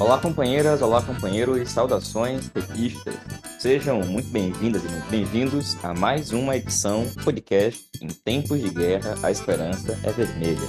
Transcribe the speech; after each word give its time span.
Olá, 0.00 0.16
companheiras, 0.16 0.80
olá, 0.80 1.02
companheiros, 1.02 1.70
saudações 1.70 2.48
petistas. 2.48 3.14
Sejam 3.58 4.00
muito 4.00 4.30
bem-vindas 4.30 4.82
e 4.82 4.88
muito 4.88 5.10
bem-vindos 5.10 5.76
a 5.84 5.92
mais 5.92 6.32
uma 6.32 6.56
edição 6.56 7.04
podcast 7.22 7.86
Em 8.00 8.08
Tempos 8.08 8.62
de 8.62 8.70
Guerra, 8.70 9.14
a 9.22 9.30
Esperança 9.30 10.00
é 10.02 10.10
Vermelha. 10.10 10.66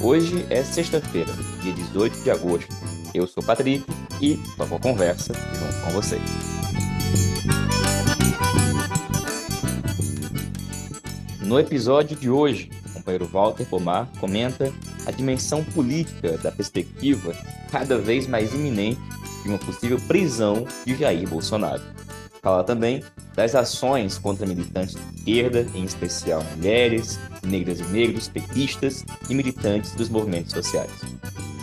Hoje 0.00 0.46
é 0.50 0.62
sexta-feira, 0.62 1.32
dia 1.60 1.72
18 1.72 2.22
de 2.22 2.30
agosto. 2.30 2.72
Eu 3.12 3.26
sou 3.26 3.42
Patrick 3.42 3.84
e 4.20 4.36
toco 4.56 4.76
a 4.76 4.78
conversa 4.78 5.34
junto 5.34 5.84
com 5.84 5.90
vocês. 5.90 6.22
No 11.40 11.58
episódio 11.58 12.16
de 12.16 12.30
hoje, 12.30 12.70
companheiro 13.10 13.26
Walter 13.26 13.66
Pomar 13.66 14.08
comenta 14.20 14.72
a 15.06 15.10
dimensão 15.10 15.64
política 15.64 16.38
da 16.38 16.52
perspectiva 16.52 17.34
cada 17.70 17.98
vez 17.98 18.26
mais 18.26 18.52
iminente 18.52 19.00
de 19.42 19.48
uma 19.48 19.58
possível 19.58 19.98
prisão 20.06 20.66
de 20.86 20.94
Jair 20.96 21.28
Bolsonaro. 21.28 21.82
Fala 22.42 22.64
também 22.64 23.02
das 23.34 23.54
ações 23.54 24.18
contra 24.18 24.46
militantes 24.46 24.94
de 24.94 25.18
esquerda, 25.18 25.66
em 25.74 25.84
especial 25.84 26.42
mulheres, 26.56 27.18
negras 27.42 27.80
e 27.80 27.84
negros, 27.84 28.28
petistas 28.28 29.04
e 29.28 29.34
militantes 29.34 29.92
dos 29.92 30.08
movimentos 30.08 30.52
sociais. 30.52 30.90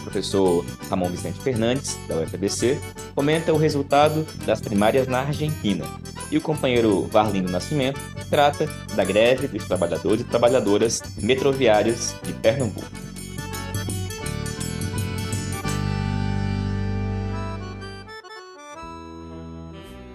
O 0.02 0.04
professor 0.04 0.66
Ramon 0.90 1.10
Vicente 1.10 1.40
Fernandes, 1.40 1.98
da 2.08 2.16
UFABC, 2.18 2.80
comenta 3.16 3.54
o 3.54 3.58
resultado 3.58 4.26
das 4.46 4.62
primárias 4.62 5.08
na 5.08 5.22
Argentina. 5.22 5.86
E 6.30 6.38
o 6.38 6.42
companheiro 6.42 7.04
Varlindo 7.04 7.50
Nascimento 7.50 8.00
trata 8.30 8.66
da 8.96 9.06
greve 9.06 9.48
dos 9.48 9.66
trabalhadores 9.66 10.22
e 10.22 10.26
trabalhadoras 10.26 11.02
metroviárias 11.22 12.16
de 12.22 12.34
Pernambuco. 12.34 12.86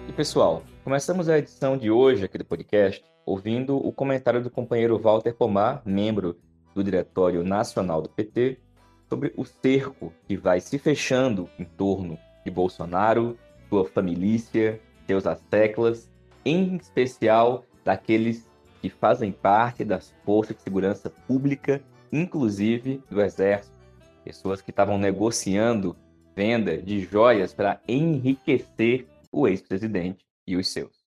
E 0.07 0.13
pessoal, 0.13 0.63
começamos 0.83 1.27
a 1.27 1.39
edição 1.39 1.75
de 1.75 1.89
hoje 1.89 2.25
aqui 2.25 2.37
do 2.37 2.45
podcast 2.45 3.03
ouvindo 3.25 3.75
o 3.75 3.91
comentário 3.91 4.43
do 4.43 4.51
companheiro 4.51 4.99
Walter 4.99 5.33
Pomar, 5.33 5.81
membro 5.83 6.37
do 6.75 6.83
Diretório 6.83 7.43
Nacional 7.43 8.03
do 8.03 8.09
PT, 8.09 8.59
sobre 9.09 9.33
o 9.35 9.43
cerco 9.43 10.13
que 10.27 10.37
vai 10.37 10.59
se 10.59 10.77
fechando 10.77 11.49
em 11.57 11.65
torno 11.65 12.19
de 12.45 12.51
Bolsonaro, 12.51 13.35
sua 13.69 13.85
família, 13.85 14.79
seus 15.05 15.25
asseclas, 15.25 16.09
em 16.45 16.75
especial 16.75 17.65
daqueles 17.83 18.49
que 18.81 18.89
fazem 18.89 19.31
parte 19.31 19.83
das 19.83 20.13
forças 20.25 20.55
de 20.55 20.61
segurança 20.61 21.09
pública, 21.09 21.81
inclusive 22.11 23.01
do 23.09 23.21
Exército, 23.21 23.77
pessoas 24.23 24.61
que 24.61 24.71
estavam 24.71 24.97
negociando 24.97 25.95
venda 26.35 26.77
de 26.77 27.01
joias 27.01 27.53
para 27.53 27.79
enriquecer 27.87 29.07
o 29.31 29.47
ex-presidente 29.47 30.25
e 30.45 30.55
os 30.55 30.67
seus. 30.67 31.03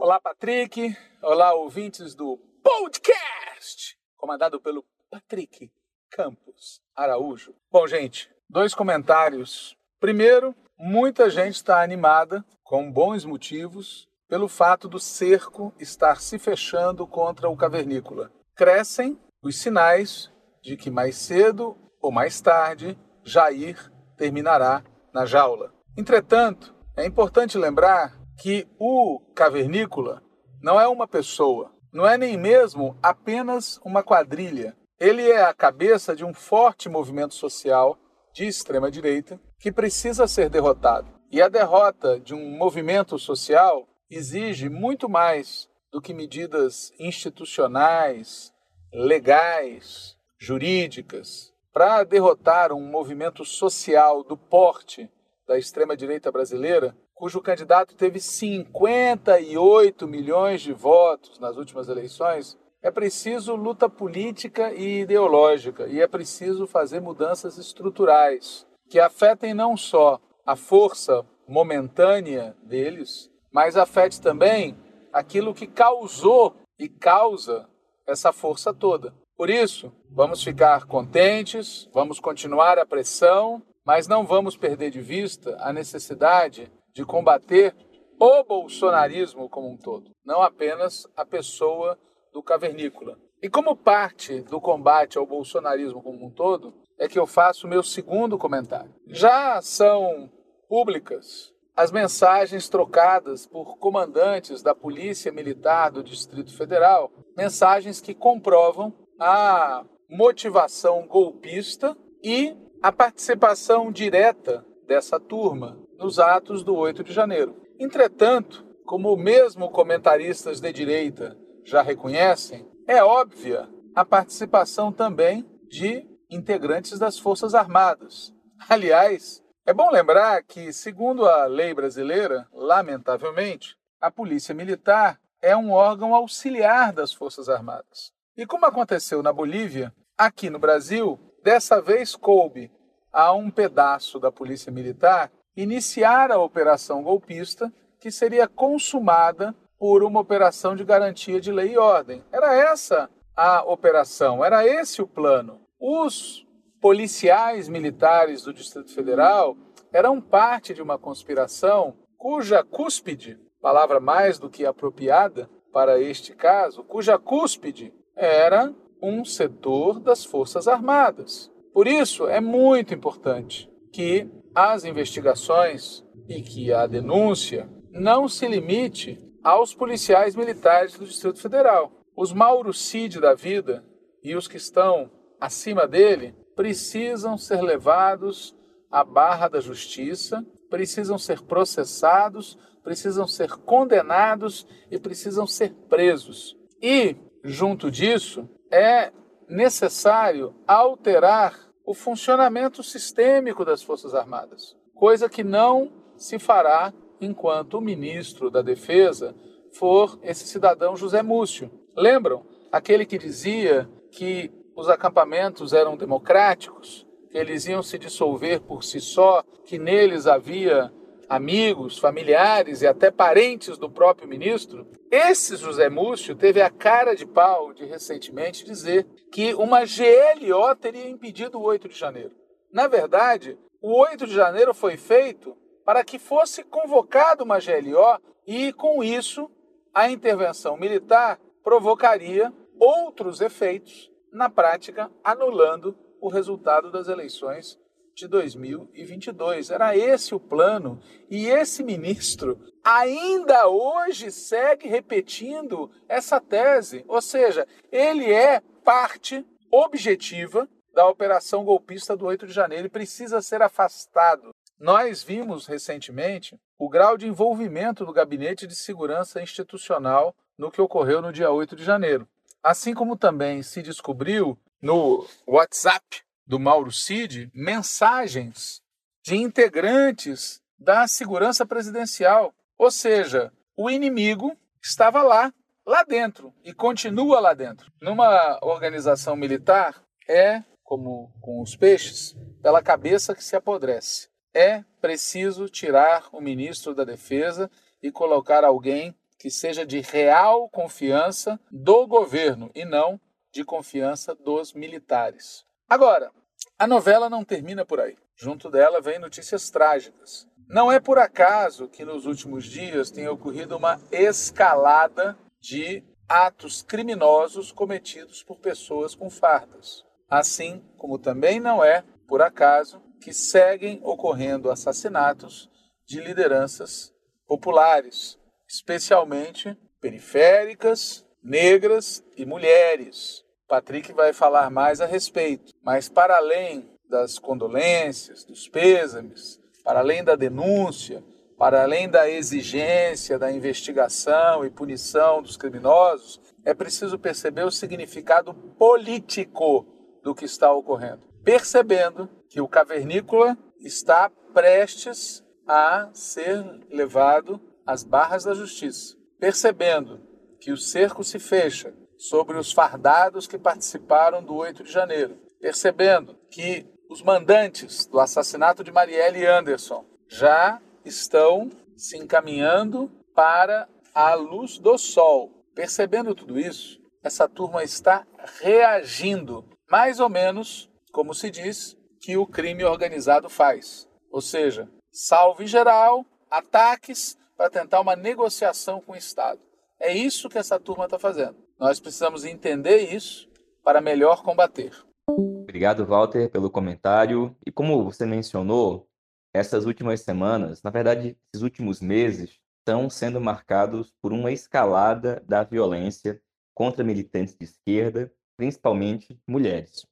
Olá, 0.00 0.20
Patrick. 0.20 0.96
Olá, 1.22 1.54
ouvintes 1.54 2.14
do 2.14 2.38
podcast, 2.62 3.98
comandado 4.16 4.60
pelo 4.60 4.84
Patrick 5.10 5.70
Campos 6.10 6.80
Araújo. 6.94 7.54
Bom, 7.70 7.86
gente, 7.86 8.30
dois 8.48 8.74
comentários. 8.74 9.76
Primeiro, 10.00 10.54
muita 10.78 11.28
gente 11.28 11.56
está 11.56 11.82
animada, 11.82 12.44
com 12.62 12.90
bons 12.90 13.24
motivos, 13.24 14.08
pelo 14.28 14.46
fato 14.46 14.88
do 14.88 15.00
cerco 15.00 15.72
estar 15.80 16.20
se 16.20 16.38
fechando 16.38 17.06
contra 17.06 17.48
o 17.48 17.56
cavernícola. 17.56 18.30
Crescem 18.54 19.18
os 19.42 19.58
sinais 19.58 20.30
de 20.62 20.76
que 20.76 20.90
mais 20.90 21.16
cedo 21.16 21.76
ou 22.00 22.12
mais 22.12 22.40
tarde 22.40 22.96
Jair 23.24 23.90
terminará 24.16 24.84
na 25.12 25.24
jaula. 25.24 25.72
Entretanto, 25.96 26.74
é 26.96 27.04
importante 27.04 27.58
lembrar 27.58 28.18
que 28.38 28.66
o 28.78 29.20
cavernícola 29.34 30.22
não 30.62 30.80
é 30.80 30.86
uma 30.86 31.08
pessoa, 31.08 31.72
não 31.92 32.06
é 32.06 32.18
nem 32.18 32.36
mesmo 32.36 32.96
apenas 33.02 33.80
uma 33.84 34.02
quadrilha. 34.02 34.76
Ele 35.00 35.28
é 35.28 35.42
a 35.42 35.54
cabeça 35.54 36.14
de 36.14 36.24
um 36.24 36.34
forte 36.34 36.88
movimento 36.88 37.34
social 37.34 37.96
de 38.32 38.46
extrema 38.46 38.90
direita 38.90 39.40
que 39.58 39.72
precisa 39.72 40.26
ser 40.28 40.48
derrotado. 40.48 41.08
E 41.30 41.42
a 41.42 41.48
derrota 41.48 42.18
de 42.18 42.34
um 42.34 42.56
movimento 42.56 43.18
social 43.18 43.86
exige 44.10 44.68
muito 44.68 45.08
mais 45.08 45.68
do 45.90 46.00
que 46.00 46.14
medidas 46.14 46.92
institucionais, 46.98 48.52
legais, 48.92 50.16
jurídicas. 50.38 51.52
Para 51.72 52.04
derrotar 52.04 52.72
um 52.72 52.80
movimento 52.80 53.44
social 53.44 54.22
do 54.22 54.36
porte 54.36 55.10
da 55.46 55.58
extrema-direita 55.58 56.30
brasileira, 56.30 56.96
cujo 57.14 57.40
candidato 57.40 57.94
teve 57.96 58.20
58 58.20 60.06
milhões 60.06 60.60
de 60.60 60.72
votos 60.72 61.38
nas 61.38 61.56
últimas 61.56 61.88
eleições, 61.88 62.56
é 62.80 62.90
preciso 62.90 63.56
luta 63.56 63.88
política 63.88 64.72
e 64.72 65.00
ideológica 65.00 65.88
e 65.88 66.00
é 66.00 66.06
preciso 66.06 66.66
fazer 66.66 67.00
mudanças 67.00 67.58
estruturais 67.58 68.67
que 68.88 68.98
afetem 68.98 69.54
não 69.54 69.76
só 69.76 70.20
a 70.46 70.56
força 70.56 71.24
momentânea 71.46 72.56
deles, 72.62 73.30
mas 73.52 73.76
afete 73.76 74.20
também 74.20 74.76
aquilo 75.12 75.54
que 75.54 75.66
causou 75.66 76.54
e 76.78 76.88
causa 76.88 77.68
essa 78.06 78.32
força 78.32 78.72
toda. 78.72 79.14
Por 79.36 79.50
isso, 79.50 79.92
vamos 80.10 80.42
ficar 80.42 80.86
contentes, 80.86 81.88
vamos 81.92 82.18
continuar 82.18 82.78
a 82.78 82.86
pressão, 82.86 83.62
mas 83.84 84.08
não 84.08 84.24
vamos 84.24 84.56
perder 84.56 84.90
de 84.90 85.00
vista 85.00 85.56
a 85.60 85.72
necessidade 85.72 86.70
de 86.92 87.04
combater 87.04 87.74
o 88.18 88.42
bolsonarismo 88.42 89.48
como 89.48 89.70
um 89.70 89.76
todo, 89.76 90.10
não 90.24 90.42
apenas 90.42 91.06
a 91.16 91.24
pessoa 91.24 91.96
do 92.32 92.42
cavernícola. 92.42 93.16
E 93.40 93.48
como 93.48 93.76
parte 93.76 94.40
do 94.40 94.60
combate 94.60 95.16
ao 95.16 95.26
bolsonarismo 95.26 96.02
como 96.02 96.26
um 96.26 96.30
todo, 96.30 96.74
é 96.98 97.08
que 97.08 97.18
eu 97.18 97.26
faço 97.26 97.66
o 97.66 97.70
meu 97.70 97.82
segundo 97.82 98.36
comentário. 98.36 98.92
Já 99.06 99.60
são 99.62 100.30
públicas 100.68 101.52
as 101.76 101.92
mensagens 101.92 102.68
trocadas 102.68 103.46
por 103.46 103.78
comandantes 103.78 104.62
da 104.62 104.74
Polícia 104.74 105.30
Militar 105.30 105.92
do 105.92 106.02
Distrito 106.02 106.56
Federal, 106.56 107.12
mensagens 107.36 108.00
que 108.00 108.12
comprovam 108.12 108.92
a 109.16 109.84
motivação 110.10 111.06
golpista 111.06 111.96
e 112.20 112.56
a 112.82 112.90
participação 112.90 113.92
direta 113.92 114.66
dessa 114.88 115.20
turma 115.20 115.78
nos 115.96 116.18
atos 116.18 116.64
do 116.64 116.74
8 116.74 117.04
de 117.04 117.12
janeiro. 117.12 117.54
Entretanto, 117.78 118.66
como 118.84 119.16
mesmo 119.16 119.70
comentaristas 119.70 120.60
de 120.60 120.72
direita 120.72 121.38
já 121.64 121.80
reconhecem, 121.80 122.66
é 122.88 123.04
óbvia 123.04 123.68
a 123.94 124.04
participação 124.04 124.90
também 124.90 125.44
de 125.68 126.04
integrantes 126.30 126.98
das 126.98 127.18
Forças 127.18 127.54
Armadas. 127.54 128.34
Aliás, 128.68 129.42
é 129.66 129.72
bom 129.72 129.90
lembrar 129.90 130.42
que, 130.42 130.72
segundo 130.72 131.28
a 131.28 131.46
lei 131.46 131.72
brasileira, 131.74 132.46
lamentavelmente, 132.52 133.76
a 134.00 134.10
Polícia 134.10 134.54
Militar 134.54 135.20
é 135.40 135.56
um 135.56 135.70
órgão 135.70 136.14
auxiliar 136.14 136.92
das 136.92 137.12
Forças 137.12 137.48
Armadas. 137.48 138.12
E 138.36 138.46
como 138.46 138.66
aconteceu 138.66 139.22
na 139.22 139.32
Bolívia, 139.32 139.92
aqui 140.16 140.50
no 140.50 140.58
Brasil, 140.58 141.18
Dessa 141.42 141.80
vez 141.80 142.16
coube 142.16 142.70
a 143.12 143.32
um 143.32 143.50
pedaço 143.50 144.18
da 144.18 144.30
Polícia 144.30 144.72
Militar 144.72 145.30
iniciar 145.56 146.30
a 146.30 146.38
operação 146.38 147.02
golpista, 147.02 147.72
que 147.98 148.10
seria 148.10 148.46
consumada 148.46 149.54
por 149.78 150.02
uma 150.02 150.20
operação 150.20 150.76
de 150.76 150.84
garantia 150.84 151.40
de 151.40 151.50
lei 151.50 151.72
e 151.72 151.78
ordem. 151.78 152.24
Era 152.30 152.54
essa 152.54 153.08
a 153.36 153.62
operação, 153.62 154.44
era 154.44 154.66
esse 154.66 155.00
o 155.00 155.06
plano. 155.06 155.60
Os 155.80 156.44
policiais 156.80 157.68
militares 157.68 158.42
do 158.42 158.52
Distrito 158.52 158.92
Federal 158.92 159.56
eram 159.92 160.20
parte 160.20 160.74
de 160.74 160.82
uma 160.82 160.98
conspiração 160.98 161.96
cuja 162.16 162.64
cúspide, 162.64 163.38
palavra 163.60 164.00
mais 164.00 164.38
do 164.38 164.50
que 164.50 164.66
apropriada 164.66 165.48
para 165.72 166.00
este 166.00 166.34
caso, 166.34 166.82
cuja 166.82 167.16
cúspide 167.16 167.92
era 168.16 168.74
um 169.00 169.24
setor 169.24 170.00
das 170.00 170.24
Forças 170.24 170.66
Armadas. 170.66 171.48
Por 171.72 171.86
isso, 171.86 172.26
é 172.26 172.40
muito 172.40 172.92
importante 172.92 173.70
que 173.92 174.28
as 174.52 174.84
investigações 174.84 176.04
e 176.28 176.42
que 176.42 176.72
a 176.72 176.88
denúncia 176.88 177.68
não 177.92 178.28
se 178.28 178.48
limite 178.48 179.16
aos 179.44 179.74
policiais 179.74 180.34
militares 180.34 180.98
do 180.98 181.04
Distrito 181.04 181.40
Federal. 181.40 181.92
Os 182.16 182.32
Mauro 182.32 182.72
Cid 182.72 183.20
da 183.20 183.34
vida 183.34 183.84
e 184.24 184.34
os 184.34 184.48
que 184.48 184.56
estão 184.56 185.08
acima 185.40 185.86
dele 185.86 186.34
precisam 186.54 187.38
ser 187.38 187.60
levados 187.62 188.56
à 188.90 189.04
barra 189.04 189.48
da 189.48 189.60
justiça, 189.60 190.44
precisam 190.68 191.18
ser 191.18 191.42
processados, 191.42 192.58
precisam 192.82 193.26
ser 193.26 193.50
condenados 193.58 194.66
e 194.90 194.98
precisam 194.98 195.46
ser 195.46 195.72
presos. 195.88 196.56
E, 196.82 197.16
junto 197.44 197.90
disso, 197.90 198.48
é 198.70 199.12
necessário 199.48 200.54
alterar 200.66 201.68
o 201.84 201.94
funcionamento 201.94 202.82
sistêmico 202.82 203.64
das 203.64 203.82
Forças 203.82 204.14
Armadas. 204.14 204.76
coisa 204.94 205.28
que 205.28 205.44
não 205.44 205.92
se 206.16 206.38
fará 206.40 206.92
enquanto 207.20 207.74
o 207.74 207.80
ministro 207.80 208.50
da 208.50 208.62
Defesa 208.62 209.34
for 209.72 210.18
esse 210.22 210.44
cidadão 210.46 210.96
José 210.96 211.22
Múcio. 211.22 211.70
Lembram? 211.96 212.44
Aquele 212.72 213.06
que 213.06 213.16
dizia 213.16 213.88
que 214.10 214.50
os 214.78 214.88
acampamentos 214.88 215.72
eram 215.72 215.96
democráticos, 215.96 217.04
que 217.32 217.36
eles 217.36 217.66
iam 217.66 217.82
se 217.82 217.98
dissolver 217.98 218.60
por 218.60 218.84
si 218.84 219.00
só, 219.00 219.42
que 219.64 219.76
neles 219.76 220.28
havia 220.28 220.92
amigos, 221.28 221.98
familiares 221.98 222.80
e 222.80 222.86
até 222.86 223.10
parentes 223.10 223.76
do 223.76 223.90
próprio 223.90 224.28
ministro, 224.28 224.86
esse 225.10 225.56
José 225.56 225.88
Múcio 225.88 226.36
teve 226.36 226.62
a 226.62 226.70
cara 226.70 227.16
de 227.16 227.26
pau 227.26 227.74
de 227.74 227.84
recentemente 227.86 228.64
dizer 228.64 229.04
que 229.32 229.52
uma 229.52 229.80
GLO 229.80 230.76
teria 230.76 231.08
impedido 231.08 231.58
o 231.58 231.62
8 231.62 231.88
de 231.88 231.98
janeiro. 231.98 232.30
Na 232.72 232.86
verdade, 232.86 233.58
o 233.82 233.98
8 233.98 234.28
de 234.28 234.32
janeiro 234.32 234.72
foi 234.72 234.96
feito 234.96 235.56
para 235.84 236.04
que 236.04 236.20
fosse 236.20 236.62
convocada 236.62 237.42
uma 237.42 237.58
GLO 237.58 238.20
e, 238.46 238.72
com 238.72 239.02
isso, 239.02 239.50
a 239.92 240.08
intervenção 240.08 240.76
militar 240.76 241.40
provocaria 241.64 242.52
outros 242.78 243.40
efeitos, 243.40 244.08
na 244.32 244.48
prática, 244.48 245.10
anulando 245.22 245.96
o 246.20 246.28
resultado 246.28 246.90
das 246.90 247.08
eleições 247.08 247.78
de 248.14 248.26
2022. 248.26 249.70
Era 249.70 249.96
esse 249.96 250.34
o 250.34 250.40
plano 250.40 251.00
e 251.30 251.46
esse 251.46 251.84
ministro 251.84 252.58
ainda 252.82 253.68
hoje 253.68 254.30
segue 254.30 254.88
repetindo 254.88 255.90
essa 256.08 256.40
tese, 256.40 257.04
ou 257.06 257.22
seja, 257.22 257.66
ele 257.92 258.32
é 258.32 258.60
parte 258.84 259.46
objetiva 259.70 260.68
da 260.92 261.06
operação 261.06 261.64
golpista 261.64 262.16
do 262.16 262.26
8 262.26 262.46
de 262.46 262.52
janeiro 262.52 262.86
e 262.86 262.90
precisa 262.90 263.40
ser 263.40 263.62
afastado. 263.62 264.50
Nós 264.80 265.22
vimos 265.22 265.66
recentemente 265.66 266.58
o 266.78 266.88
grau 266.88 267.16
de 267.16 267.26
envolvimento 267.26 268.04
do 268.04 268.12
Gabinete 268.12 268.66
de 268.66 268.74
Segurança 268.74 269.40
Institucional 269.40 270.34
no 270.56 270.70
que 270.70 270.80
ocorreu 270.80 271.22
no 271.22 271.32
dia 271.32 271.50
8 271.50 271.76
de 271.76 271.84
janeiro. 271.84 272.26
Assim 272.62 272.94
como 272.94 273.16
também 273.16 273.62
se 273.62 273.82
descobriu 273.82 274.58
no 274.80 275.26
WhatsApp 275.46 276.22
do 276.46 276.58
Mauro 276.58 276.90
Cid 276.92 277.50
mensagens 277.54 278.80
de 279.22 279.36
integrantes 279.36 280.62
da 280.78 281.06
segurança 281.06 281.66
presidencial. 281.66 282.54
Ou 282.76 282.90
seja, 282.90 283.52
o 283.76 283.90
inimigo 283.90 284.56
estava 284.82 285.22
lá, 285.22 285.52
lá 285.86 286.02
dentro, 286.02 286.54
e 286.64 286.72
continua 286.72 287.40
lá 287.40 287.52
dentro. 287.52 287.92
Numa 288.00 288.58
organização 288.62 289.36
militar, 289.36 290.02
é, 290.28 290.62
como 290.82 291.32
com 291.40 291.60
os 291.60 291.76
peixes, 291.76 292.36
pela 292.62 292.82
cabeça 292.82 293.34
que 293.34 293.44
se 293.44 293.56
apodrece. 293.56 294.28
É 294.54 294.82
preciso 295.00 295.68
tirar 295.68 296.28
o 296.32 296.40
ministro 296.40 296.94
da 296.94 297.04
Defesa 297.04 297.70
e 298.02 298.10
colocar 298.10 298.64
alguém 298.64 299.14
que 299.38 299.50
seja 299.50 299.86
de 299.86 300.00
real 300.00 300.68
confiança 300.68 301.58
do 301.70 302.06
governo 302.06 302.70
e 302.74 302.84
não 302.84 303.20
de 303.52 303.64
confiança 303.64 304.34
dos 304.34 304.72
militares. 304.72 305.64
Agora, 305.88 306.30
a 306.78 306.86
novela 306.86 307.30
não 307.30 307.44
termina 307.44 307.84
por 307.84 308.00
aí. 308.00 308.16
Junto 308.36 308.70
dela 308.70 309.00
vem 309.00 309.18
notícias 309.18 309.70
trágicas. 309.70 310.46
Não 310.68 310.92
é 310.92 311.00
por 311.00 311.18
acaso 311.18 311.88
que 311.88 312.04
nos 312.04 312.26
últimos 312.26 312.64
dias 312.64 313.10
tem 313.10 313.26
ocorrido 313.26 313.76
uma 313.76 314.00
escalada 314.12 315.38
de 315.60 316.04
atos 316.28 316.82
criminosos 316.82 317.72
cometidos 317.72 318.42
por 318.42 318.58
pessoas 318.58 319.14
com 319.14 319.30
fardas. 319.30 320.04
Assim 320.28 320.84
como 320.98 321.18
também 321.18 321.58
não 321.58 321.82
é 321.82 322.04
por 322.26 322.42
acaso 322.42 323.02
que 323.20 323.32
seguem 323.32 323.98
ocorrendo 324.02 324.70
assassinatos 324.70 325.70
de 326.06 326.20
lideranças 326.20 327.12
populares, 327.46 328.37
especialmente 328.68 329.76
periféricas, 330.00 331.26
negras 331.42 332.22
e 332.36 332.44
mulheres. 332.44 333.44
Patrick 333.66 334.12
vai 334.12 334.32
falar 334.32 334.70
mais 334.70 335.00
a 335.00 335.06
respeito. 335.06 335.72
Mas 335.82 336.08
para 336.08 336.36
além 336.36 336.90
das 337.08 337.38
condolências, 337.38 338.44
dos 338.44 338.68
pêsames, 338.68 339.58
para 339.82 340.00
além 340.00 340.22
da 340.22 340.36
denúncia, 340.36 341.24
para 341.56 341.82
além 341.82 342.08
da 342.08 342.28
exigência 342.30 343.38
da 343.38 343.50
investigação 343.50 344.64
e 344.64 344.70
punição 344.70 345.42
dos 345.42 345.56
criminosos, 345.56 346.40
é 346.64 346.72
preciso 346.72 347.18
perceber 347.18 347.64
o 347.64 347.70
significado 347.70 348.54
político 348.54 349.86
do 350.22 350.34
que 350.34 350.44
está 350.44 350.72
ocorrendo. 350.72 351.22
Percebendo 351.42 352.28
que 352.48 352.60
o 352.60 352.68
cavernícola 352.68 353.56
está 353.80 354.30
prestes 354.52 355.44
a 355.66 356.10
ser 356.12 356.64
levado 356.90 357.60
às 357.88 358.04
barras 358.04 358.44
da 358.44 358.52
justiça. 358.52 359.16
Percebendo 359.40 360.20
que 360.60 360.70
o 360.70 360.76
cerco 360.76 361.24
se 361.24 361.38
fecha 361.38 361.94
sobre 362.18 362.58
os 362.58 362.70
fardados 362.70 363.46
que 363.46 363.56
participaram 363.56 364.42
do 364.42 364.54
8 364.56 364.84
de 364.84 364.92
janeiro, 364.92 365.38
percebendo 365.58 366.36
que 366.50 366.86
os 367.08 367.22
mandantes 367.22 368.04
do 368.04 368.20
assassinato 368.20 368.84
de 368.84 368.92
Marielle 368.92 369.46
Anderson 369.46 370.04
já 370.28 370.82
estão 371.02 371.70
se 371.96 372.18
encaminhando 372.18 373.10
para 373.34 373.88
a 374.14 374.34
luz 374.34 374.78
do 374.78 374.98
sol. 374.98 375.64
Percebendo 375.74 376.34
tudo 376.34 376.60
isso, 376.60 377.00
essa 377.22 377.48
turma 377.48 377.82
está 377.82 378.26
reagindo, 378.60 379.64
mais 379.90 380.20
ou 380.20 380.28
menos 380.28 380.90
como 381.10 381.32
se 381.32 381.50
diz 381.50 381.96
que 382.20 382.36
o 382.36 382.46
crime 382.46 382.84
organizado 382.84 383.48
faz. 383.48 384.06
Ou 384.30 384.42
seja, 384.42 384.90
salve 385.10 385.66
geral, 385.66 386.26
ataques 386.50 387.37
para 387.58 387.68
tentar 387.68 388.00
uma 388.00 388.14
negociação 388.14 389.00
com 389.00 389.12
o 389.12 389.16
Estado. 389.16 389.60
É 389.98 390.12
isso 390.16 390.48
que 390.48 390.56
essa 390.56 390.78
turma 390.78 391.06
está 391.06 391.18
fazendo. 391.18 391.56
Nós 391.76 391.98
precisamos 391.98 392.44
entender 392.44 393.12
isso 393.12 393.50
para 393.82 394.00
melhor 394.00 394.44
combater. 394.44 394.92
Obrigado, 395.28 396.06
Walter, 396.06 396.48
pelo 396.50 396.70
comentário. 396.70 397.56
E 397.66 397.72
como 397.72 398.04
você 398.04 398.24
mencionou, 398.24 399.08
essas 399.52 399.86
últimas 399.86 400.20
semanas, 400.20 400.84
na 400.84 400.90
verdade, 400.90 401.36
esses 401.52 401.64
últimos 401.64 402.00
meses, 402.00 402.60
estão 402.78 403.10
sendo 403.10 403.40
marcados 403.40 404.14
por 404.22 404.32
uma 404.32 404.52
escalada 404.52 405.42
da 405.44 405.64
violência 405.64 406.40
contra 406.72 407.02
militantes 407.02 407.56
de 407.56 407.64
esquerda, 407.64 408.32
principalmente 408.56 409.36
mulheres. 409.46 410.06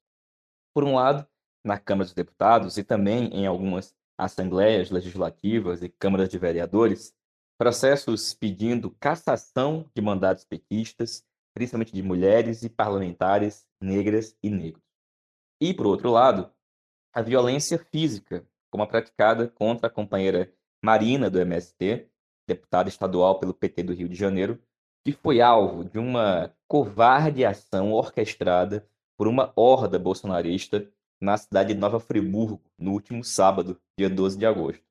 Por 0.75 0.83
um 0.83 0.97
lado, 0.97 1.25
na 1.65 1.79
Câmara 1.79 2.07
dos 2.07 2.15
Deputados 2.15 2.77
e 2.77 2.83
também 2.83 3.29
em 3.29 3.47
algumas 3.47 3.95
assembleias 4.19 4.91
legislativas 4.91 5.83
e 5.83 5.89
câmaras 5.89 6.29
de 6.29 6.39
vereadores, 6.39 7.16
processos 7.59 8.35
pedindo 8.35 8.91
cassação 9.01 9.89
de 9.95 10.03
mandatos 10.03 10.45
petistas, 10.45 11.25
principalmente 11.55 11.93
de 11.93 12.03
mulheres 12.03 12.63
e 12.63 12.69
parlamentares 12.69 13.67
negras 13.81 14.37
e 14.43 14.51
negros. 14.51 14.83
E, 15.61 15.73
por 15.73 15.87
outro 15.87 16.11
lado, 16.11 16.51
a 17.15 17.23
violência 17.23 17.79
física, 17.79 18.47
como 18.71 18.85
a 18.85 18.87
praticada 18.87 19.49
contra 19.49 19.87
a 19.87 19.91
companheira 19.91 20.53
Marina 20.85 21.31
do 21.31 21.41
MST, 21.41 22.09
deputada 22.47 22.89
estadual 22.89 23.41
pelo 23.41 23.55
PT 23.55 23.83
do 23.85 23.95
Rio 23.95 24.09
de 24.09 24.15
Janeiro, 24.15 24.61
que 25.05 25.13
foi 25.13 25.41
alvo 25.41 25.85
de 25.85 25.99
uma 25.99 26.55
covarde 26.69 27.45
ação 27.45 27.93
orquestrada 27.93 28.87
por 29.17 29.27
uma 29.27 29.53
horda 29.57 29.99
bolsonarista 29.99 30.87
na 31.19 31.37
cidade 31.39 31.73
de 31.73 31.81
Nova 31.81 31.99
Friburgo, 31.99 32.61
no 32.79 32.93
último 32.93 33.25
sábado, 33.25 33.81
dia 33.99 34.11
12 34.11 34.37
de 34.37 34.45
agosto. 34.45 34.85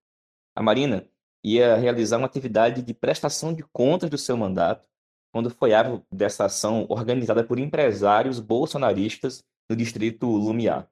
A 0.55 0.63
Marina 0.63 1.07
ia 1.45 1.75
realizar 1.75 2.17
uma 2.17 2.25
atividade 2.25 2.81
de 2.81 2.91
prestação 2.91 3.53
de 3.53 3.61
contas 3.71 4.09
do 4.09 4.17
seu 4.17 4.35
mandato, 4.35 4.83
quando 5.31 5.51
foi 5.51 5.75
alvo 5.75 6.03
dessa 6.11 6.45
ação 6.45 6.87
organizada 6.89 7.43
por 7.43 7.59
empresários 7.59 8.39
bolsonaristas 8.39 9.43
no 9.69 9.75
distrito 9.75 10.25
Lumiar. 10.25 10.89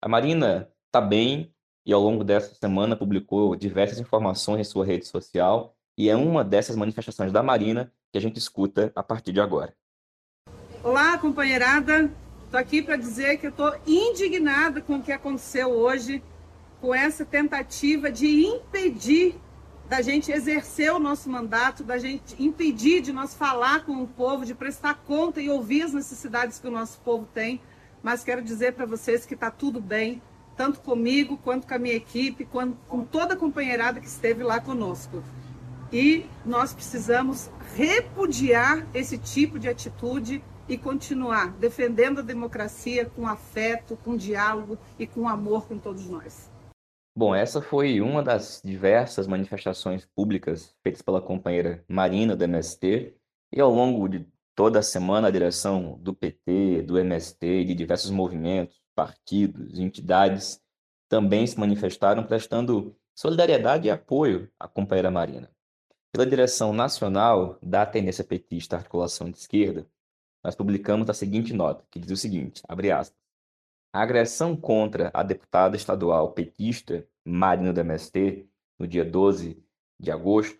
A 0.00 0.08
Marina 0.08 0.70
está 0.86 1.00
bem 1.00 1.52
e 1.84 1.92
ao 1.92 2.00
longo 2.00 2.22
dessa 2.22 2.54
semana 2.54 2.94
publicou 2.94 3.56
diversas 3.56 3.98
informações 3.98 4.60
em 4.60 4.70
sua 4.70 4.86
rede 4.86 5.04
social 5.04 5.74
e 5.98 6.08
é 6.08 6.14
uma 6.14 6.44
dessas 6.44 6.76
manifestações 6.76 7.32
da 7.32 7.42
Marina 7.42 7.92
que 8.12 8.18
a 8.18 8.20
gente 8.20 8.38
escuta 8.38 8.92
a 8.94 9.02
partir 9.02 9.32
de 9.32 9.40
agora. 9.40 9.74
Olá, 10.84 11.18
companheirada. 11.18 12.08
Estou 12.44 12.60
aqui 12.60 12.82
para 12.82 12.96
dizer 12.96 13.38
que 13.38 13.46
eu 13.46 13.50
estou 13.50 13.74
indignada 13.84 14.80
com 14.80 14.96
o 14.96 15.02
que 15.02 15.10
aconteceu 15.10 15.70
hoje, 15.70 16.22
com 16.80 16.94
essa 16.94 17.24
tentativa 17.24 18.12
de 18.12 18.46
impedir 18.46 19.34
da 19.88 20.02
gente 20.02 20.30
exercer 20.30 20.92
o 20.92 20.98
nosso 20.98 21.30
mandato, 21.30 21.82
da 21.82 21.96
gente 21.96 22.40
impedir 22.42 23.00
de 23.00 23.12
nós 23.12 23.34
falar 23.34 23.86
com 23.86 24.02
o 24.02 24.06
povo, 24.06 24.44
de 24.44 24.54
prestar 24.54 24.94
conta 25.06 25.40
e 25.40 25.48
ouvir 25.48 25.82
as 25.82 25.92
necessidades 25.92 26.58
que 26.58 26.68
o 26.68 26.70
nosso 26.70 27.00
povo 27.00 27.26
tem. 27.32 27.60
Mas 28.02 28.22
quero 28.22 28.42
dizer 28.42 28.74
para 28.74 28.84
vocês 28.84 29.24
que 29.24 29.34
está 29.34 29.50
tudo 29.50 29.80
bem, 29.80 30.20
tanto 30.56 30.80
comigo 30.80 31.38
quanto 31.38 31.66
com 31.66 31.74
a 31.74 31.78
minha 31.78 31.94
equipe, 31.94 32.44
quanto 32.44 32.76
com 32.86 33.02
toda 33.02 33.32
a 33.32 33.36
companheirada 33.36 33.98
que 33.98 34.06
esteve 34.06 34.42
lá 34.42 34.60
conosco. 34.60 35.22
E 35.90 36.26
nós 36.44 36.74
precisamos 36.74 37.50
repudiar 37.74 38.86
esse 38.92 39.16
tipo 39.16 39.58
de 39.58 39.68
atitude 39.68 40.44
e 40.68 40.76
continuar 40.76 41.52
defendendo 41.52 42.18
a 42.18 42.22
democracia 42.22 43.06
com 43.06 43.26
afeto, 43.26 43.98
com 44.04 44.16
diálogo 44.16 44.76
e 44.98 45.06
com 45.06 45.26
amor 45.26 45.66
com 45.66 45.78
todos 45.78 46.06
nós. 46.10 46.50
Bom, 47.18 47.34
essa 47.34 47.60
foi 47.60 48.00
uma 48.00 48.22
das 48.22 48.62
diversas 48.64 49.26
manifestações 49.26 50.06
públicas 50.06 50.72
feitas 50.84 51.02
pela 51.02 51.20
companheira 51.20 51.84
Marina 51.88 52.36
do 52.36 52.44
MST, 52.44 53.12
e 53.52 53.60
ao 53.60 53.74
longo 53.74 54.08
de 54.08 54.24
toda 54.54 54.78
a 54.78 54.82
semana 54.84 55.26
a 55.26 55.30
direção 55.32 55.98
do 56.00 56.14
PT, 56.14 56.82
do 56.82 56.96
MST 56.96 57.44
e 57.44 57.64
de 57.64 57.74
diversos 57.74 58.12
movimentos, 58.12 58.80
partidos, 58.94 59.80
entidades 59.80 60.62
também 61.08 61.44
se 61.44 61.58
manifestaram 61.58 62.22
prestando 62.22 62.96
solidariedade 63.16 63.88
e 63.88 63.90
apoio 63.90 64.48
à 64.56 64.68
companheira 64.68 65.10
Marina. 65.10 65.50
Pela 66.12 66.24
direção 66.24 66.72
nacional 66.72 67.58
da 67.60 67.84
tendência 67.84 68.22
petista 68.22 68.76
Articulação 68.76 69.28
de 69.28 69.38
Esquerda, 69.38 69.84
nós 70.44 70.54
publicamos 70.54 71.10
a 71.10 71.14
seguinte 71.14 71.52
nota, 71.52 71.84
que 71.90 71.98
diz 71.98 72.12
o 72.12 72.16
seguinte, 72.16 72.62
abre 72.68 72.92
aspas, 72.92 73.18
a 73.98 74.02
agressão 74.02 74.56
contra 74.56 75.10
a 75.12 75.24
deputada 75.24 75.76
estadual 75.76 76.30
petista 76.30 77.04
Marina 77.24 77.72
do 77.72 77.80
MST, 77.80 78.48
no 78.78 78.86
dia 78.86 79.04
12 79.04 79.60
de 79.98 80.12
agosto, 80.12 80.56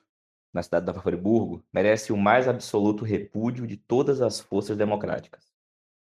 na 0.52 0.60
cidade 0.60 0.84
de 0.84 0.88
Nova 0.88 1.00
Friburgo, 1.00 1.64
merece 1.72 2.12
o 2.12 2.16
mais 2.16 2.48
absoluto 2.48 3.04
repúdio 3.04 3.64
de 3.64 3.76
todas 3.76 4.20
as 4.20 4.40
forças 4.40 4.76
democráticas. 4.76 5.52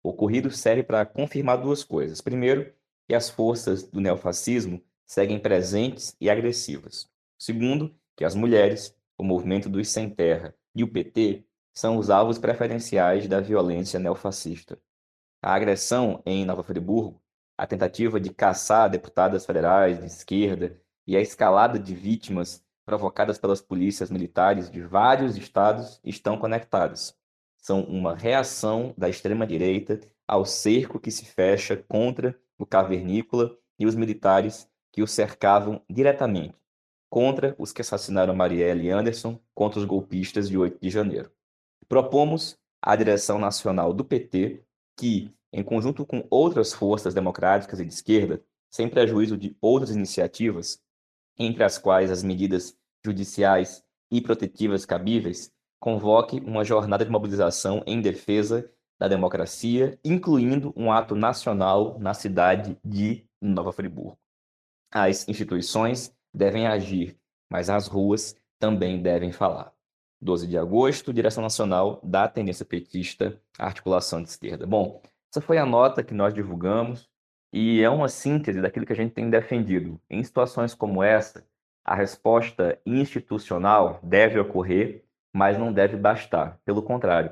O 0.04 0.10
ocorrido 0.10 0.52
serve 0.52 0.84
para 0.84 1.08
confirmar 1.08 1.58
duas 1.58 1.84
coisas. 1.84 2.22
Primeiro, 2.22 2.72
que 3.08 3.16
as 3.16 3.32
forças 3.32 3.82
do 3.82 4.00
neofascismo 4.00 4.80
seguem 5.04 5.40
presentes 5.40 6.16
e 6.22 6.30
agressivas. 6.30 7.10
Segundo, 7.40 7.96
que 8.16 8.24
as 8.24 8.36
mulheres, 8.36 8.96
o 9.18 9.24
movimento 9.24 9.68
dos 9.68 9.90
sem 9.90 10.08
terra 10.08 10.54
e 10.75 10.84
o 10.84 10.88
PT 10.88 11.44
são 11.74 11.98
os 11.98 12.12
alvos 12.12 12.38
preferenciais 12.38 13.28
da 13.28 13.40
violência 13.40 14.00
neofascista. 14.00 14.80
A 15.42 15.56
agressão 15.56 16.22
em 16.28 16.46
Nova 16.46 16.63
Friburgo, 16.63 17.23
a 17.57 17.67
tentativa 17.67 18.19
de 18.19 18.33
caçar 18.33 18.89
deputadas 18.89 19.45
federais 19.45 20.00
de 20.00 20.05
esquerda 20.05 20.79
e 21.05 21.15
a 21.15 21.22
escalada 21.22 21.77
de 21.77 21.93
vítimas 21.93 22.63
provocadas 22.86 23.38
pelas 23.38 23.62
polícias 23.62 24.10
militares 24.10 24.69
de 24.69 24.81
vários 24.81 25.38
estados 25.38 26.00
estão 26.03 26.38
conectadas. 26.38 27.15
São 27.57 27.83
uma 27.83 28.15
reação 28.15 28.93
da 28.98 29.07
extrema-direita 29.07 30.00
ao 30.27 30.45
cerco 30.45 31.00
que 31.00 31.12
se 31.12 31.25
fecha 31.25 31.77
contra 31.77 32.38
o 32.57 32.65
cavernícola 32.65 33.55
e 33.79 33.86
os 33.86 33.95
militares 33.95 34.67
que 34.91 35.01
o 35.01 35.07
cercavam 35.07 35.81
diretamente, 35.89 36.55
contra 37.10 37.55
os 37.57 37.72
que 37.72 37.81
assassinaram 37.81 38.36
Marielle 38.36 38.89
Anderson, 38.89 39.39
contra 39.53 39.79
os 39.79 39.86
golpistas 39.86 40.50
de 40.50 40.57
8 40.57 40.79
de 40.81 40.89
janeiro. 40.89 41.31
Propomos 41.88 42.57
à 42.81 42.95
direção 42.95 43.39
nacional 43.39 43.93
do 43.93 44.03
PT 44.03 44.63
que, 44.98 45.34
em 45.52 45.64
conjunto 45.64 46.06
com 46.06 46.26
outras 46.30 46.74
forças 46.74 47.14
democráticas 47.14 47.80
e 47.80 47.86
de 47.86 47.94
esquerda, 47.94 48.42
sem 48.70 48.90
prejuízo 48.90 49.38
de 49.38 49.56
outras 49.62 49.92
iniciativas, 49.92 50.82
entre 51.38 51.64
as 51.64 51.78
quais 51.78 52.12
as 52.12 52.24
medidas 52.24 52.76
judiciais 53.04 53.84
e 54.12 54.22
protetivas 54.22 54.86
cabíveis, 54.86 55.52
convoque 55.80 56.40
uma 56.40 56.64
jornada 56.64 57.04
de 57.04 57.12
mobilização 57.12 57.84
em 57.86 58.02
defesa 58.02 58.72
da 59.00 59.08
democracia, 59.08 60.00
incluindo 60.04 60.74
um 60.78 60.92
ato 60.92 61.14
nacional 61.14 62.00
na 62.00 62.14
cidade 62.14 62.78
de 62.86 63.26
Nova 63.42 63.74
Friburgo. 63.74 64.18
As 64.90 65.28
instituições 65.28 66.16
devem 66.34 66.68
agir, 66.68 67.18
mas 67.50 67.70
as 67.70 67.88
ruas 67.88 68.36
também 68.60 69.02
devem 69.02 69.32
falar. 69.32 69.73
12 70.24 70.48
de 70.48 70.58
agosto, 70.58 71.13
direção 71.13 71.44
nacional 71.44 72.00
da 72.03 72.27
tendência 72.27 72.65
petista, 72.65 73.39
articulação 73.60 74.24
de 74.24 74.30
esquerda. 74.30 74.65
Bom, 74.65 75.01
essa 75.30 75.42
foi 75.42 75.58
a 75.58 75.65
nota 75.65 76.03
que 76.03 76.13
nós 76.13 76.34
divulgamos 76.34 77.10
e 77.51 77.82
é 77.82 77.89
uma 77.89 78.08
síntese 78.10 78.62
daquilo 78.62 78.86
que 78.86 78.94
a 78.94 78.96
gente 78.96 79.13
tem 79.13 79.30
defendido. 79.30 80.00
Em 80.10 80.24
situações 80.24 80.74
como 80.74 81.03
essa, 81.03 81.46
a 81.86 81.94
resposta 81.94 82.80
institucional 82.86 84.00
deve 84.01 84.39
ocorrer, 84.39 85.03
mas 85.34 85.58
não 85.58 85.72
deve 85.72 85.98
bastar. 85.98 86.60
Pelo 86.63 86.82
contrário, 86.82 87.32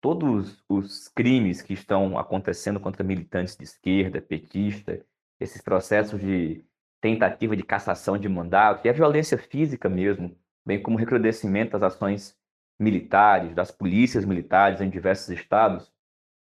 todos 0.00 0.62
os 0.68 1.08
crimes 1.08 1.62
que 1.62 1.74
estão 1.74 2.18
acontecendo 2.18 2.80
contra 2.80 3.04
militantes 3.04 3.56
de 3.56 3.64
esquerda, 3.64 4.20
petista, 4.20 5.04
esses 5.38 5.62
processos 5.62 6.20
de 6.20 6.64
tentativa 7.00 7.56
de 7.56 7.62
cassação 7.62 8.18
de 8.18 8.28
mandato 8.28 8.84
e 8.84 8.88
a 8.88 8.92
violência 8.92 9.38
física 9.38 9.88
mesmo, 9.88 10.36
bem 10.64 10.82
como 10.82 10.96
o 10.96 11.00
recrudescimento 11.00 11.78
das 11.78 11.94
ações 11.94 12.36
militares, 12.78 13.54
das 13.54 13.70
polícias 13.70 14.24
militares 14.24 14.80
em 14.80 14.88
diversos 14.88 15.28
estados, 15.28 15.92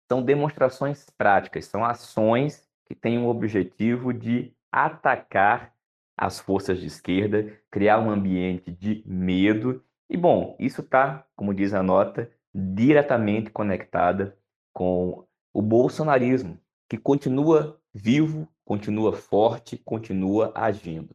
são 0.09 0.23
demonstrações 0.23 1.07
práticas, 1.11 1.67
são 1.67 1.85
ações 1.85 2.67
que 2.87 2.95
têm 2.95 3.19
o 3.19 3.29
objetivo 3.29 4.13
de 4.13 4.53
atacar 4.73 5.75
as 6.17 6.41
forças 6.41 6.81
de 6.81 6.87
esquerda, 6.87 7.53
criar 7.71 8.01
um 8.01 8.11
ambiente 8.11 8.73
de 8.73 9.03
medo. 9.07 9.85
E, 10.09 10.17
bom, 10.17 10.57
isso 10.59 10.81
está, 10.81 11.27
como 11.37 11.55
diz 11.55 11.75
a 11.75 11.83
nota, 11.83 12.31
diretamente 12.53 13.51
conectada 13.51 14.37
com 14.73 15.25
o 15.53 15.63
bolsonarismo, 15.63 16.59
que 16.89 16.97
continua 16.97 17.81
vivo, 17.93 18.49
continua 18.65 19.13
forte, 19.13 19.77
continua 19.77 20.53
agindo. 20.55 21.15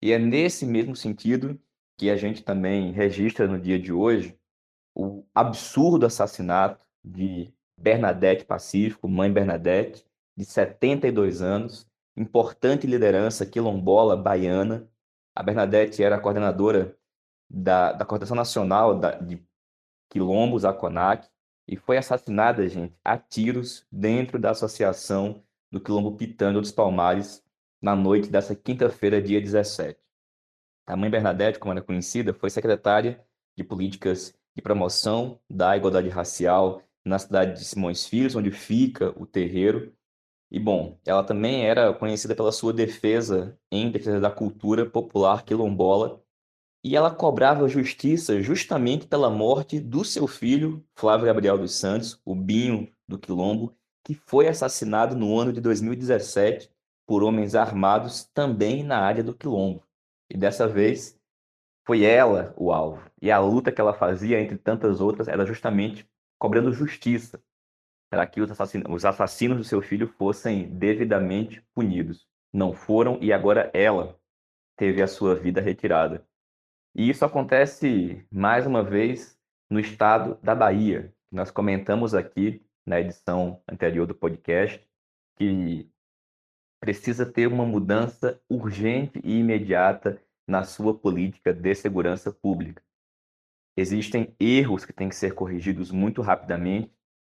E 0.00 0.12
é 0.12 0.18
nesse 0.18 0.66
mesmo 0.66 0.94
sentido 0.94 1.58
que 1.98 2.08
a 2.08 2.16
gente 2.16 2.44
também 2.44 2.92
registra 2.92 3.48
no 3.48 3.60
dia 3.60 3.78
de 3.78 3.92
hoje 3.92 4.38
o 4.94 5.26
absurdo 5.34 6.06
assassinato 6.06 6.86
de 7.04 7.52
Bernadette 7.76 8.44
Pacífico, 8.44 9.08
mãe 9.08 9.30
Bernadette, 9.32 10.06
de 10.36 10.44
72 10.44 11.42
anos, 11.42 11.88
importante 12.16 12.86
liderança 12.86 13.44
quilombola 13.44 14.16
baiana. 14.16 14.88
A 15.34 15.42
Bernadette 15.42 16.02
era 16.02 16.16
a 16.16 16.20
coordenadora 16.20 16.96
da, 17.50 17.92
da 17.92 18.04
Coordenação 18.04 18.36
Nacional 18.36 18.98
da, 18.98 19.12
de 19.16 19.42
Quilombos, 20.08 20.64
a 20.64 20.72
CONAC, 20.72 21.28
e 21.66 21.76
foi 21.76 21.98
assassinada, 21.98 22.66
gente, 22.68 22.96
a 23.04 23.18
tiros 23.18 23.86
dentro 23.90 24.38
da 24.38 24.50
Associação 24.50 25.42
do 25.70 25.80
Quilombo 25.80 26.16
Pitanga 26.16 26.60
dos 26.60 26.72
Palmares 26.72 27.44
na 27.82 27.94
noite 27.94 28.30
dessa 28.30 28.54
quinta-feira, 28.54 29.20
dia 29.20 29.40
17. 29.40 30.07
A 30.88 30.96
mãe 30.96 31.10
Bernadette, 31.10 31.58
como 31.58 31.70
era 31.70 31.82
conhecida, 31.82 32.32
foi 32.32 32.48
secretária 32.48 33.22
de 33.54 33.62
Políticas 33.62 34.34
de 34.56 34.62
Promoção 34.62 35.38
da 35.48 35.76
Igualdade 35.76 36.08
Racial 36.08 36.82
na 37.04 37.18
cidade 37.18 37.58
de 37.58 37.64
Simões 37.66 38.06
Filhos, 38.06 38.34
onde 38.34 38.50
fica 38.50 39.12
o 39.20 39.26
terreiro. 39.26 39.92
E, 40.50 40.58
bom, 40.58 40.98
ela 41.04 41.22
também 41.22 41.66
era 41.66 41.92
conhecida 41.92 42.34
pela 42.34 42.50
sua 42.50 42.72
defesa 42.72 43.54
em 43.70 43.90
defesa 43.90 44.18
da 44.18 44.30
cultura 44.30 44.86
popular 44.86 45.44
quilombola, 45.44 46.24
e 46.82 46.96
ela 46.96 47.14
cobrava 47.14 47.68
justiça 47.68 48.40
justamente 48.40 49.06
pela 49.06 49.28
morte 49.28 49.78
do 49.78 50.06
seu 50.06 50.26
filho, 50.26 50.82
Flávio 50.94 51.26
Gabriel 51.26 51.58
dos 51.58 51.74
Santos, 51.74 52.18
o 52.24 52.34
Binho 52.34 52.90
do 53.06 53.18
Quilombo, 53.18 53.76
que 54.02 54.14
foi 54.14 54.48
assassinado 54.48 55.14
no 55.14 55.38
ano 55.38 55.52
de 55.52 55.60
2017 55.60 56.70
por 57.06 57.22
homens 57.22 57.54
armados 57.54 58.24
também 58.32 58.82
na 58.82 59.00
área 59.00 59.22
do 59.22 59.34
Quilombo. 59.34 59.82
E 60.30 60.36
dessa 60.36 60.68
vez 60.68 61.18
foi 61.86 62.04
ela 62.04 62.54
o 62.56 62.72
alvo. 62.72 63.10
E 63.20 63.30
a 63.30 63.38
luta 63.38 63.72
que 63.72 63.80
ela 63.80 63.94
fazia, 63.94 64.40
entre 64.40 64.58
tantas 64.58 65.00
outras, 65.00 65.26
era 65.28 65.46
justamente 65.46 66.08
cobrando 66.38 66.72
justiça 66.72 67.42
para 68.10 68.26
que 68.26 68.40
os 68.40 68.50
assassinos, 68.50 68.86
os 68.90 69.04
assassinos 69.04 69.56
do 69.58 69.64
seu 69.64 69.82
filho 69.82 70.06
fossem 70.06 70.68
devidamente 70.68 71.62
punidos. 71.74 72.26
Não 72.52 72.72
foram 72.72 73.18
e 73.20 73.32
agora 73.32 73.70
ela 73.74 74.18
teve 74.76 75.02
a 75.02 75.06
sua 75.06 75.34
vida 75.34 75.60
retirada. 75.60 76.26
E 76.94 77.08
isso 77.08 77.24
acontece 77.24 78.26
mais 78.30 78.66
uma 78.66 78.82
vez 78.82 79.38
no 79.70 79.78
estado 79.78 80.38
da 80.42 80.54
Bahia. 80.54 81.12
Nós 81.30 81.50
comentamos 81.50 82.14
aqui 82.14 82.64
na 82.86 83.00
edição 83.00 83.62
anterior 83.70 84.06
do 84.06 84.14
podcast 84.14 84.82
que 85.36 85.88
precisa 86.80 87.26
ter 87.26 87.46
uma 87.46 87.66
mudança 87.66 88.40
urgente 88.48 89.20
e 89.24 89.38
imediata 89.38 90.20
na 90.46 90.64
sua 90.64 90.94
política 90.94 91.52
de 91.52 91.74
segurança 91.74 92.32
pública. 92.32 92.82
Existem 93.76 94.34
erros 94.40 94.84
que 94.84 94.92
têm 94.92 95.08
que 95.08 95.14
ser 95.14 95.34
corrigidos 95.34 95.90
muito 95.90 96.22
rapidamente, 96.22 96.92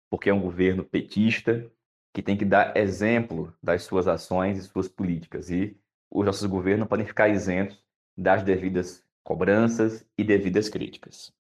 porque 0.10 0.30
é 0.30 0.34
um 0.34 0.42
governo 0.42 0.84
petista 0.84 1.70
que 2.14 2.22
tem 2.22 2.38
que 2.38 2.46
dar 2.46 2.76
exemplo 2.78 3.54
das 3.62 3.84
suas 3.84 4.08
ações 4.08 4.58
e 4.58 4.68
suas 4.68 4.88
políticas. 4.88 5.50
E 5.50 5.78
os 6.12 6.26
nossos 6.26 6.46
governos 6.46 6.88
podem 6.88 7.06
ficar 7.06 7.30
isentos 7.30 7.84
das 8.18 8.44
devidas 8.44 9.06
cobranças 9.24 10.06
e 10.18 10.24
devidas 10.24 10.70
críticas. 10.70 11.34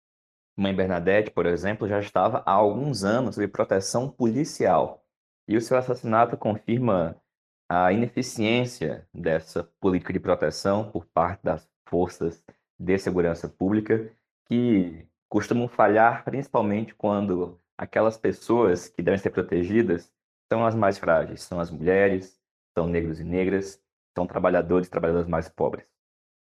Mãe 0.56 0.74
Bernadette, 0.74 1.30
por 1.30 1.46
exemplo, 1.46 1.86
já 1.86 2.00
estava 2.00 2.42
há 2.46 2.52
alguns 2.52 3.04
anos 3.04 3.34
sob 3.34 3.46
proteção 3.48 4.08
policial, 4.08 5.04
e 5.46 5.56
o 5.56 5.60
seu 5.60 5.76
assassinato 5.76 6.36
confirma 6.36 7.20
a 7.68 7.92
ineficiência 7.92 9.06
dessa 9.12 9.64
política 9.80 10.12
de 10.12 10.20
proteção 10.20 10.90
por 10.90 11.04
parte 11.06 11.42
das 11.42 11.68
forças 11.88 12.44
de 12.78 12.99
segurança 12.99 13.49
pública, 13.49 14.11
que 14.46 15.06
costumam 15.28 15.68
falhar 15.68 16.25
principalmente 16.25 16.94
quando 16.94 17.61
aquelas 17.76 18.16
pessoas 18.16 18.88
que 18.88 19.02
devem 19.02 19.18
ser 19.18 19.30
protegidas 19.30 20.12
são 20.50 20.64
as 20.64 20.75
mais 20.75 20.99
frágeis, 20.99 21.42
são 21.42 21.58
as 21.58 21.70
mulheres, 21.70 22.40
são 22.76 22.87
negros 22.87 23.18
e 23.20 23.25
negras, 23.25 23.82
são 24.16 24.26
trabalhadores 24.26 24.87
e 24.87 24.90
trabalhadoras 24.90 25.28
mais 25.28 25.49
pobres. 25.49 25.87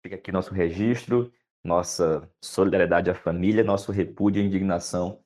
Fica 0.03 0.15
aqui 0.15 0.31
nosso 0.31 0.53
registro, 0.53 1.31
nossa 1.63 2.29
solidariedade 2.43 3.09
à 3.09 3.15
família, 3.15 3.63
nosso 3.63 3.91
repúdio 3.91 4.41
e 4.41 4.45
indignação 4.45 5.23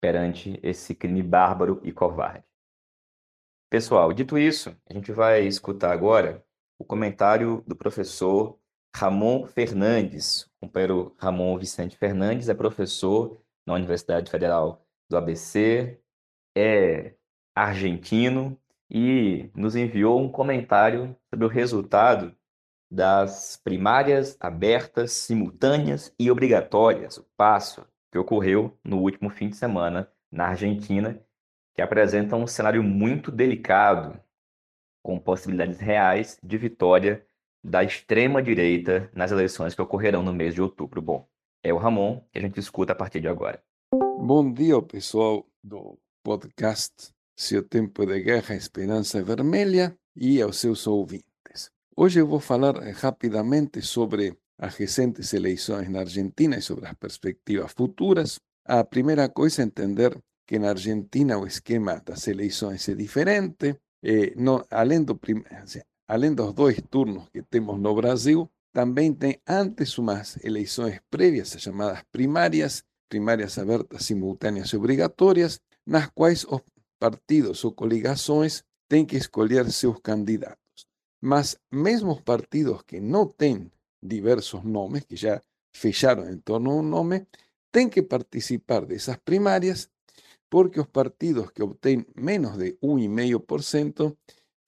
perante 0.00 0.58
esse 0.62 0.94
crime 0.94 1.22
bárbaro 1.22 1.80
e 1.84 1.92
covarde. 1.92 2.49
Pessoal, 3.70 4.12
dito 4.12 4.36
isso, 4.36 4.76
a 4.88 4.92
gente 4.92 5.12
vai 5.12 5.46
escutar 5.46 5.92
agora 5.92 6.44
o 6.76 6.84
comentário 6.84 7.62
do 7.68 7.76
professor 7.76 8.58
Ramon 8.92 9.46
Fernandes. 9.46 10.50
O 10.60 10.66
companheiro 10.66 11.14
Ramon 11.16 11.56
Vicente 11.56 11.96
Fernandes 11.96 12.48
é 12.48 12.54
professor 12.54 13.40
na 13.64 13.74
Universidade 13.74 14.28
Federal 14.28 14.84
do 15.08 15.16
ABC, 15.16 16.00
é 16.58 17.14
argentino 17.54 18.58
e 18.90 19.48
nos 19.54 19.76
enviou 19.76 20.20
um 20.20 20.28
comentário 20.28 21.16
sobre 21.32 21.46
o 21.46 21.48
resultado 21.48 22.34
das 22.90 23.56
primárias 23.62 24.36
abertas, 24.40 25.12
simultâneas 25.12 26.12
e 26.18 26.28
obrigatórias, 26.28 27.18
o 27.18 27.26
passo 27.36 27.86
que 28.10 28.18
ocorreu 28.18 28.76
no 28.82 28.98
último 28.98 29.30
fim 29.30 29.48
de 29.48 29.54
semana 29.54 30.10
na 30.28 30.48
Argentina, 30.48 31.24
que 31.80 31.82
apresenta 31.82 32.36
um 32.36 32.46
cenário 32.46 32.82
muito 32.82 33.32
delicado, 33.32 34.20
com 35.02 35.18
possibilidades 35.18 35.80
reais 35.80 36.38
de 36.42 36.58
vitória 36.58 37.24
da 37.64 37.82
extrema-direita 37.82 39.10
nas 39.14 39.30
eleições 39.30 39.74
que 39.74 39.80
ocorrerão 39.80 40.22
no 40.22 40.30
mês 40.30 40.54
de 40.54 40.60
outubro. 40.60 41.00
Bom, 41.00 41.26
é 41.64 41.72
o 41.72 41.78
Ramon 41.78 42.22
que 42.30 42.38
a 42.38 42.42
gente 42.42 42.60
escuta 42.60 42.92
a 42.92 42.94
partir 42.94 43.22
de 43.22 43.28
agora. 43.28 43.62
Bom 44.18 44.52
dia, 44.52 44.82
pessoal 44.82 45.46
do 45.64 45.98
podcast 46.22 47.14
Seu 47.34 47.66
Tempo 47.66 48.04
de 48.04 48.20
Guerra 48.20 48.54
Esperança 48.54 49.22
Vermelha 49.22 49.96
e 50.14 50.42
aos 50.42 50.58
seus 50.58 50.86
ouvintes. 50.86 51.70
Hoje 51.96 52.20
eu 52.20 52.26
vou 52.26 52.40
falar 52.40 52.74
rapidamente 52.92 53.80
sobre 53.80 54.36
as 54.58 54.76
recentes 54.76 55.32
eleições 55.32 55.88
na 55.88 56.00
Argentina 56.00 56.58
e 56.58 56.60
sobre 56.60 56.86
as 56.86 56.92
perspectivas 56.92 57.72
futuras. 57.72 58.38
A 58.66 58.84
primeira 58.84 59.30
coisa 59.30 59.62
é 59.62 59.64
entender 59.64 60.14
que 60.50 60.58
na 60.58 60.70
Argentina 60.70 61.38
o 61.38 61.46
esquema 61.46 62.02
das 62.04 62.26
eleições 62.26 62.88
é 62.88 62.94
diferente. 62.96 63.78
Eh, 64.02 64.34
no, 64.36 64.66
além, 64.68 65.06
além 66.08 66.34
dos 66.34 66.52
dois 66.52 66.82
turnos 66.90 67.28
que 67.28 67.40
temos 67.40 67.78
no 67.78 67.94
Brasil, 67.94 68.50
também 68.72 69.14
tem 69.14 69.40
antes 69.46 69.96
umas 69.96 70.44
eleições 70.44 71.00
prévias, 71.08 71.54
chamadas 71.56 72.02
primárias, 72.10 72.82
primárias 73.08 73.58
abertas, 73.58 74.04
simultâneas 74.06 74.70
e 74.70 74.76
obrigatórias, 74.76 75.60
nas 75.86 76.08
quais 76.08 76.44
os 76.44 76.62
partidos 76.98 77.62
ou 77.64 77.70
coligações 77.70 78.64
têm 78.88 79.06
que 79.06 79.16
escolher 79.16 79.70
seus 79.70 80.00
candidatos. 80.00 80.58
Mas 81.22 81.56
mesmo 81.70 82.10
os 82.10 82.22
partidos 82.22 82.82
que 82.82 82.98
não 82.98 83.24
têm 83.24 83.70
diversos 84.02 84.64
nomes, 84.64 85.04
que 85.04 85.14
já 85.14 85.40
fecharam 85.72 86.28
em 86.28 86.38
torno 86.38 86.72
a 86.72 86.74
um 86.74 86.82
nome, 86.82 87.24
têm 87.70 87.88
que 87.88 88.02
participar 88.02 88.84
dessas 88.84 89.16
primárias, 89.18 89.88
porque 90.50 90.80
os 90.80 90.88
partidos 90.88 91.50
que 91.52 91.62
obtêm 91.62 92.04
menos 92.16 92.58
de 92.58 92.76
1,5% 92.82 94.16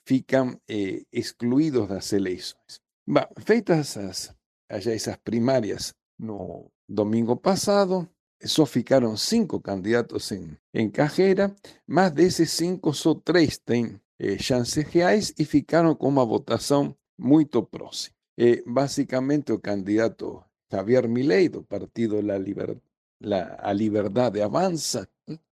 ficam 0.06 0.60
eh, 0.68 1.02
excluídos 1.12 1.88
das 1.88 2.12
eleições. 2.12 2.80
Bah, 3.06 3.28
feitas 3.44 3.96
as, 3.96 4.34
já 4.80 4.92
essas 4.92 5.16
primárias 5.16 5.94
no 6.18 6.70
domingo 6.88 7.36
passado, 7.36 8.08
só 8.44 8.66
ficaram 8.66 9.16
cinco 9.16 9.60
candidatos 9.60 10.32
em, 10.32 10.56
em 10.74 10.90
carreira, 10.90 11.54
mas 11.86 12.10
desses 12.12 12.50
cinco, 12.50 12.92
só 12.92 13.14
três 13.14 13.58
têm 13.58 14.00
eh, 14.18 14.38
chances 14.38 14.84
reais 14.86 15.34
e 15.38 15.44
ficaram 15.44 15.94
com 15.94 16.08
uma 16.08 16.24
votação 16.24 16.96
muito 17.18 17.62
próxima. 17.62 18.14
Eh, 18.38 18.62
basicamente, 18.66 19.52
o 19.52 19.58
candidato 19.60 20.44
Javier 20.70 21.08
Milei, 21.08 21.48
do 21.48 21.62
partido 21.62 22.20
La, 22.20 22.38
Liber, 22.38 22.76
La 23.20 23.58
a 23.60 23.72
Liberdade 23.72 24.40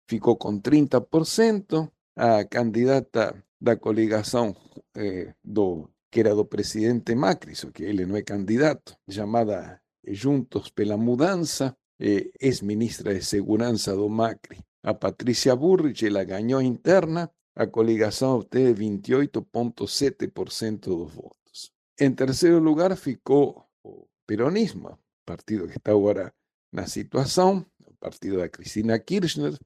ficou 0.07 0.35
com 0.37 0.59
30%. 0.59 1.89
A 2.17 2.45
candidata 2.45 3.43
da 3.59 3.75
coligação 3.75 4.55
eh, 4.95 5.33
do, 5.43 5.89
que 6.09 6.21
era 6.21 6.33
do 6.33 6.45
presidente 6.45 7.13
Macri, 7.13 7.53
só 7.55 7.69
que 7.71 7.83
ele 7.83 8.05
não 8.05 8.15
é 8.15 8.21
candidato, 8.21 8.95
chamada 9.09 9.81
Juntos 10.07 10.69
pela 10.69 10.95
Mudança, 10.95 11.75
eh, 11.99 12.31
ex-ministra 12.39 13.13
de 13.13 13.21
Segurança 13.21 13.93
do 13.95 14.07
Macri. 14.07 14.59
A 14.83 14.93
Patrícia 14.93 15.55
Burrich, 15.55 16.05
ela 16.05 16.23
ganhou 16.23 16.61
interna, 16.61 17.29
a 17.55 17.65
coligação 17.67 18.37
obteve 18.37 18.85
28,7% 18.85 20.79
dos 20.79 21.11
votos. 21.13 21.71
Em 21.99 22.13
terceiro 22.13 22.59
lugar 22.59 22.95
ficou 22.95 23.65
o 23.83 24.05
peronismo, 24.27 24.97
partido 25.25 25.67
que 25.67 25.77
está 25.77 25.91
agora 25.91 26.33
na 26.71 26.85
situação, 26.85 27.65
o 27.85 27.93
partido 27.95 28.37
da 28.37 28.47
Cristina 28.49 28.99
Kirchner, 28.99 29.57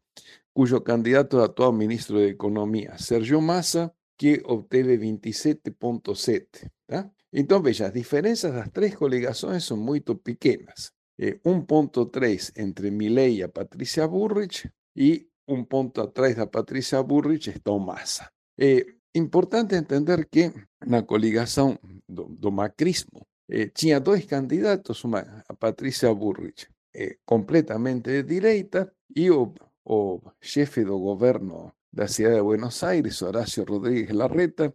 cuyo 0.54 0.84
candidato 0.84 1.42
atual 1.42 1.74
ministro 1.74 2.20
de 2.20 2.30
Economia, 2.30 2.98
Sérgio 2.98 3.42
Massa, 3.42 3.94
que 4.18 4.42
obteve 4.46 4.98
27,7%. 4.98 6.70
Tá? 6.86 7.10
Então, 7.32 7.62
veja, 7.62 7.88
as 7.88 7.94
diferenças 7.94 8.54
das 8.54 8.70
três 8.70 8.96
coligações 8.96 9.64
são 9.64 9.78
muito 9.78 10.16
pequenas 10.16 10.92
eh, 11.20 11.40
um 11.46 11.62
ponto 11.62 12.02
atrás 12.02 12.52
entre 12.56 12.90
Milley 12.90 13.38
e 13.38 13.44
a 13.44 13.50
Patrícia 13.50 14.08
Burrich 14.08 14.70
e 14.96 15.28
um 15.48 15.66
ponto 15.66 16.02
atrás 16.02 16.36
da 16.36 16.48
Patrícia 16.48 17.04
Burrich 17.04 17.50
está 17.50 17.72
o 17.72 17.80
Massa. 17.80 18.32
É 18.58 18.86
importante 19.14 19.76
entender 19.76 20.28
que 20.30 20.54
na 20.86 21.04
coligação 21.04 21.78
do, 22.08 22.26
do 22.30 22.52
macrismo 22.52 23.28
eh, 23.50 23.68
tinha 23.68 24.00
dois 24.00 24.26
candidatos, 24.26 25.04
uma, 25.04 25.44
a 25.48 25.54
Patrícia 25.54 26.14
Burrich, 26.14 26.68
eh, 26.96 27.18
completamente 27.26 28.10
de 28.10 28.24
direita, 28.24 28.94
e 29.14 29.30
o, 29.30 29.54
o 29.90 30.22
chefe 30.40 30.86
do 30.86 31.00
governo 31.00 31.74
da 31.92 32.08
cidade 32.08 32.36
de 32.36 32.44
Buenos 32.44 32.84
Aires, 32.84 33.22
Horacio 33.24 33.66
Rodríguez 33.66 34.12
Larreta, 34.12 34.72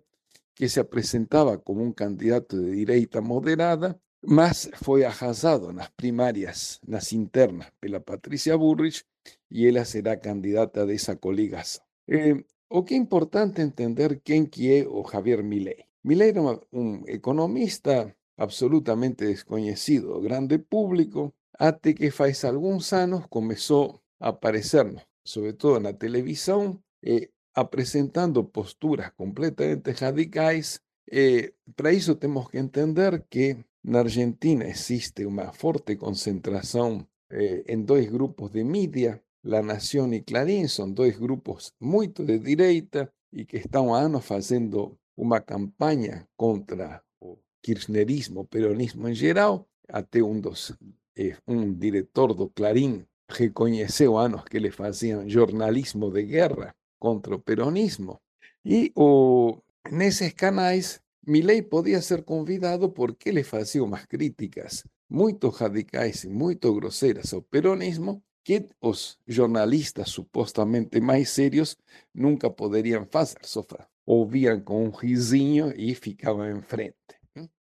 que 0.52 0.68
se 0.68 0.80
apresentava 0.80 1.56
como 1.58 1.82
um 1.82 1.92
candidato 1.92 2.60
de 2.60 2.74
direita 2.74 3.20
moderada, 3.20 3.96
mas 4.26 4.68
foi 4.82 5.04
arrasado 5.04 5.72
nas 5.72 5.88
primárias, 5.90 6.80
nas 6.86 7.12
internas, 7.12 7.68
pela 7.80 8.00
Patrícia 8.00 8.58
Burrich, 8.58 9.04
e 9.48 9.68
ela 9.68 9.84
será 9.84 10.16
candidata 10.16 10.84
dessa 10.84 11.14
coligação. 11.14 11.84
Eh, 12.08 12.42
o 12.68 12.82
que 12.82 12.94
é 12.94 12.96
importante 12.96 13.62
entender 13.62 14.20
quem 14.24 14.46
que 14.46 14.84
o 14.84 15.04
Javier 15.08 15.44
Milei. 15.44 15.84
Milei 16.02 16.30
era 16.30 16.60
um 16.72 17.04
economista 17.06 18.12
absolutamente 18.36 19.24
desconhecido 19.26 20.14
do 20.14 20.20
grande 20.20 20.58
público, 20.58 21.32
até 21.56 21.92
que 21.92 22.10
faz 22.10 22.44
alguns 22.44 22.92
anos 22.92 23.26
começou 23.28 24.03
a 24.20 24.28
aparecer, 24.28 24.86
sobretudo 25.24 25.80
na 25.80 25.92
televisão, 25.92 26.80
eh, 27.02 27.30
apresentando 27.54 28.44
posturas 28.44 29.10
completamente 29.16 29.90
radicais. 29.92 30.80
Eh, 31.10 31.52
Para 31.76 31.92
isso 31.92 32.14
temos 32.16 32.48
que 32.50 32.58
entender 32.58 33.24
que 33.28 33.64
Na 33.84 34.00
Argentina 34.00 34.64
existe 34.64 35.26
una 35.26 35.52
fuerte 35.52 35.98
concentración 35.98 37.06
eh, 37.28 37.64
en 37.66 37.84
dos 37.84 38.10
grupos 38.10 38.50
de 38.50 38.64
media. 38.64 39.22
La 39.42 39.60
Nación 39.60 40.14
y 40.14 40.22
Clarín 40.22 40.70
son 40.70 40.94
dos 40.94 41.18
grupos 41.18 41.74
muy 41.78 42.06
de 42.06 42.38
derecha 42.38 43.12
y 43.30 43.44
que 43.44 43.58
están 43.58 43.90
años 43.90 44.30
haciendo 44.30 44.98
una 45.16 45.42
campaña 45.42 46.26
contra 46.34 47.04
el 47.20 47.36
kirchnerismo, 47.60 48.46
peronismo 48.46 49.06
en 49.06 49.16
general. 49.16 49.66
Até 49.86 50.22
un, 50.22 50.40
dos, 50.40 50.74
eh, 51.14 51.36
un 51.44 51.78
director 51.78 52.34
do 52.34 52.48
Clarín 52.48 53.06
reconheceu 53.28 54.18
há 54.18 54.24
anos 54.24 54.44
que 54.44 54.60
le 54.60 54.70
fazia 54.70 55.28
jornalismo 55.28 56.10
de 56.10 56.24
guerra 56.24 56.74
contra 56.98 57.34
o 57.34 57.42
peronismo. 57.42 58.20
y 58.64 58.92
o, 58.94 59.62
nesses 59.90 60.34
canais, 60.34 61.02
Milley 61.22 61.62
podía 61.62 62.00
ser 62.02 62.24
convidado 62.24 62.94
porque 62.94 63.32
le 63.32 63.44
fazia 63.44 63.84
más 63.84 64.06
críticas 64.06 64.88
muito 65.08 65.50
radicais 65.50 66.24
e 66.24 66.28
muito 66.28 66.74
grosseiras 66.74 67.32
ao 67.32 67.42
peronismo 67.42 68.24
que 68.42 68.68
os 68.80 69.18
jornalistas 69.26 70.10
supuestamente 70.10 71.00
más 71.00 71.30
serios 71.30 71.78
nunca 72.12 72.50
poderiam 72.50 73.06
fazer, 73.06 73.38
só 73.42 73.64
ouviam 74.04 74.60
com 74.60 74.84
um 74.84 74.90
risinho 74.90 75.72
e 75.76 75.94
ficavam 75.94 76.50
em 76.50 76.62
frente. 76.62 76.96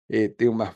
É, 0.09 0.23
eh, 0.23 0.29
tem 0.29 0.49
mm, 0.49 0.53
uma, 0.53 0.75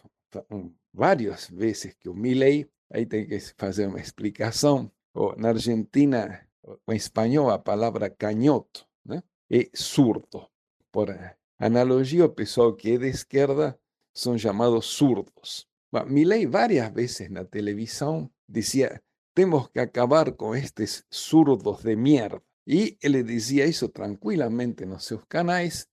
várias 0.93 1.49
vezes 1.49 1.95
que 1.95 2.07
o 2.07 2.13
Milley 2.13 2.69
ahí 2.89 3.05
tem 3.05 3.27
que 3.27 3.41
hacer 3.57 3.87
una 3.87 3.99
explicación, 3.99 4.91
en 5.13 5.45
Argentina, 5.45 6.49
en 6.63 6.95
español, 6.95 7.47
la 7.47 7.63
palabra 7.63 8.13
canhoto 8.13 8.87
es 9.49 9.69
surdo. 9.73 10.51
Por, 10.91 11.15
Analogia, 11.57 12.25
o 12.25 12.33
pessoal 12.33 12.75
que 12.75 12.91
é 12.91 12.97
de 12.97 13.09
esquerda 13.09 13.79
são 14.13 14.37
chamados 14.37 14.85
surdos. 14.85 15.67
Bom, 15.91 16.05
Milley 16.05 16.45
várias 16.45 16.91
vezes 16.91 17.29
na 17.29 17.45
televisão 17.45 18.29
dizia 18.47 19.01
temos 19.33 19.69
que 19.69 19.79
acabar 19.79 20.31
com 20.33 20.55
estes 20.55 21.05
surdos 21.09 21.83
de 21.83 21.95
merda. 21.95 22.41
E 22.67 22.97
ele 23.01 23.21
dizia 23.23 23.65
isso 23.65 23.89
tranquilamente 23.89 24.85
nos 24.85 25.05
seus 25.05 25.23
canais 25.25 25.87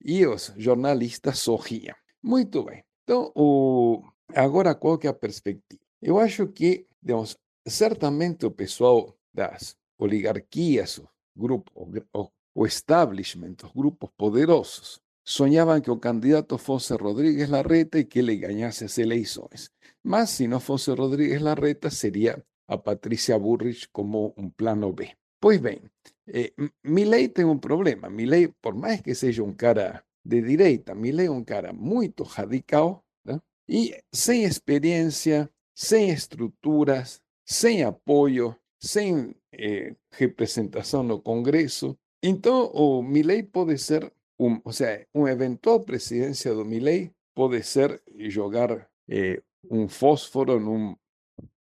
e 0.00 0.24
os 0.26 0.52
jornalistas 0.56 1.40
sorriam. 1.40 1.96
Muito 2.22 2.62
bem. 2.62 2.84
Então, 3.02 3.32
o... 3.34 4.02
agora 4.34 4.74
qual 4.74 4.98
que 4.98 5.08
é 5.08 5.10
a 5.10 5.14
perspectiva? 5.14 5.81
Eu 6.02 6.18
acho 6.18 6.48
que, 6.48 6.86
digamos, 7.00 7.38
certamente 7.66 8.44
o 8.44 8.50
pessoal 8.50 9.16
das 9.32 9.76
oligarquias, 9.98 10.98
o 10.98 11.08
grupos, 11.36 11.72
o, 12.12 12.28
o 12.54 12.66
establishment, 12.66 13.56
os 13.64 13.72
grupos 13.72 14.10
poderosos, 14.16 15.00
sonhavam 15.24 15.80
que 15.80 15.90
o 15.90 15.98
candidato 15.98 16.58
fosse 16.58 16.94
Rodríguez 16.94 17.48
Larreta 17.48 17.98
e 17.98 18.04
que 18.04 18.18
ele 18.18 18.36
ganhasse 18.36 18.84
as 18.84 18.98
eleições. 18.98 19.70
Mas 20.02 20.30
se 20.30 20.48
não 20.48 20.58
fosse 20.58 20.90
Rodríguez 20.90 21.40
Larreta, 21.40 21.88
seria 21.90 22.44
a 22.66 22.76
Patrícia 22.76 23.38
Burrich 23.38 23.88
como 23.92 24.34
um 24.36 24.50
plano 24.50 24.92
B. 24.92 25.10
Pois 25.40 25.60
bem, 25.60 25.82
eh, 26.28 26.52
Milley 26.84 27.28
tem 27.28 27.44
um 27.44 27.58
problema. 27.58 28.10
Milley, 28.10 28.48
por 28.60 28.74
mais 28.74 29.00
que 29.00 29.14
seja 29.14 29.42
um 29.42 29.52
cara 29.52 30.02
de 30.24 30.40
direita, 30.40 30.94
Milley 30.94 31.26
é 31.26 31.30
um 31.30 31.44
cara 31.44 31.72
muito 31.72 32.22
radical 32.22 33.04
né? 33.24 33.40
e 33.68 33.96
sem 34.12 34.44
experiência, 34.44 35.50
sem 35.74 36.10
estruturas, 36.10 37.20
sem 37.44 37.84
apoio, 37.84 38.56
sem 38.80 39.34
eh, 39.52 39.94
representação 40.12 41.02
no 41.02 41.20
Congresso. 41.20 41.96
Então, 42.22 42.66
o 42.72 43.02
Milley 43.02 43.42
pode 43.42 43.78
ser, 43.78 44.12
um, 44.38 44.60
ou 44.64 44.72
seja, 44.72 45.06
uma 45.14 45.30
eventual 45.30 45.80
presidência 45.80 46.54
do 46.54 46.64
Milley 46.64 47.12
pode 47.34 47.62
ser 47.62 48.02
jogar 48.28 48.88
eh, 49.08 49.42
um 49.70 49.88
fósforo 49.88 50.58
num, 50.60 50.96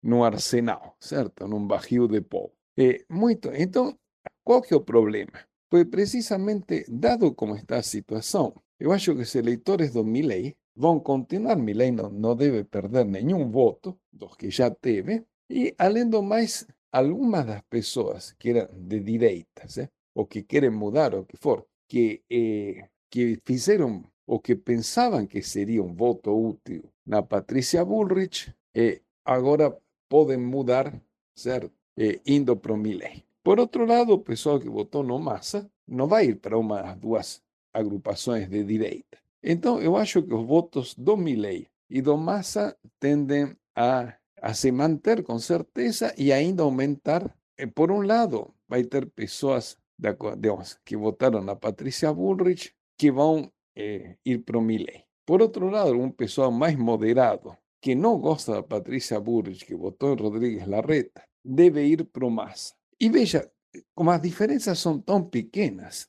num 0.03 0.25
arsenal, 0.25 0.97
certo? 1.01 1.47
Num 1.47 1.67
barril 1.67 2.07
de 2.09 2.21
pó. 2.21 2.51
Eh, 2.79 3.05
muito. 3.09 3.51
Então, 3.55 3.99
qual 4.45 4.63
que 4.63 4.75
é 4.75 4.77
o 4.77 4.81
problema? 4.85 5.33
Pois 5.69 5.85
precisamente, 5.85 6.85
dado 6.89 7.35
como 7.35 7.57
está 7.57 7.79
a 7.79 7.83
situação, 7.83 8.55
eu 8.79 8.93
acho 8.93 9.15
que 9.15 9.23
os 9.23 9.35
eleitores 9.35 9.93
do 9.93 10.05
Milley 10.05 10.57
vão 10.77 11.01
continuar, 11.01 11.57
Milley 11.57 11.91
não, 11.91 12.37
deve 12.37 12.65
perder 12.65 13.05
nenhum 13.07 13.51
voto 13.51 13.99
dos 14.13 14.37
que 14.37 14.51
já 14.51 14.71
teve, 14.71 15.25
e 15.49 15.75
além 15.79 16.09
do 16.09 16.23
mais, 16.23 16.67
algumas 16.93 17.47
das 17.47 17.63
pessoas 17.63 18.33
que 18.39 18.51
eram 18.51 18.69
de 18.73 19.01
direitas, 19.01 19.79
eh, 19.79 19.89
ou 20.15 20.27
que 20.27 20.43
querem 20.43 20.71
mudar, 20.71 21.15
ou 21.15 21.25
que 21.25 21.37
for, 21.37 21.67
que, 21.89 22.23
eh, 22.31 22.89
que 23.11 23.41
fizeram 23.45 24.05
ou 24.27 24.41
que 24.41 24.57
pensavam 24.57 25.27
que 25.27 25.41
seria 25.41 25.83
um 25.83 25.95
voto 25.95 26.31
útil 26.33 26.83
na 27.07 27.23
Patrícia 27.23 27.85
Bullrich, 27.85 28.53
eh, 28.75 29.01
agora 29.25 29.77
podem 30.09 30.39
mudar, 30.39 31.01
certo? 31.35 31.73
Eh, 31.97 32.21
indo 32.27 32.57
para 32.57 32.73
o 32.73 32.77
Milley. 32.77 33.25
Por 33.43 33.61
outro 33.61 33.87
lado, 33.87 34.13
o 34.13 34.19
pessoal 34.19 34.59
que 34.59 34.69
votou 34.69 35.05
no 35.05 35.19
Massa 35.19 35.71
não 35.87 36.09
vai 36.09 36.27
ir 36.27 36.37
para 36.37 36.59
uma 36.59 36.83
das 36.83 36.97
duas 36.97 37.43
agrupações 37.73 38.49
de 38.49 38.65
direita. 38.65 39.19
Então, 39.49 39.81
eu 39.81 39.97
acho 39.97 40.25
que 40.25 40.35
os 40.35 40.45
votos 40.45 40.93
do 40.97 41.17
Milley 41.17 41.69
e 41.89 42.03
do 42.03 42.17
Massa 42.17 42.77
tendem 42.99 43.57
a, 43.77 44.13
a 44.43 44.53
se 44.53 44.73
manter 44.73 45.23
com 45.23 45.39
certeza 45.39 46.13
e 46.19 46.33
ainda 46.33 46.65
aumentar. 46.65 47.33
Eh, 47.57 47.69
por 47.69 47.93
um 47.93 48.03
lado, 48.03 48.53
vai 48.69 48.83
ter 48.83 49.07
pessoas 49.07 49.79
de, 49.97 50.13
digamos, 50.37 50.77
que 50.85 50.97
votaram 50.97 51.41
na 51.43 51.55
Patrícia 51.55 52.13
Bullrich 52.13 52.75
que 52.99 53.13
vão 53.13 53.49
eh, 53.77 54.17
ir 54.25 54.39
para 54.39 54.59
o 54.59 54.61
Milley. 54.61 55.05
Por 55.25 55.41
outro 55.41 55.71
lado, 55.71 55.93
um 55.93 56.11
pessoal 56.11 56.51
mais 56.51 56.77
moderado 56.77 57.57
que 57.81 57.95
não 57.95 58.19
gosta 58.19 58.55
da 58.55 58.63
Patrícia 58.65 59.21
Bullrich, 59.21 59.65
que 59.65 59.77
votou 59.77 60.13
em 60.13 60.21
Rodrigues 60.21 60.67
Larreta, 60.67 61.23
deve 61.45 61.87
ir 61.87 62.05
para 62.07 62.27
o 62.27 62.31
Massa. 62.31 62.75
E 62.99 63.09
veja, 63.09 63.49
como 63.95 64.11
as 64.11 64.21
diferenças 64.21 64.81
são 64.81 65.01
tão 65.01 65.23
pequenas, 65.23 66.09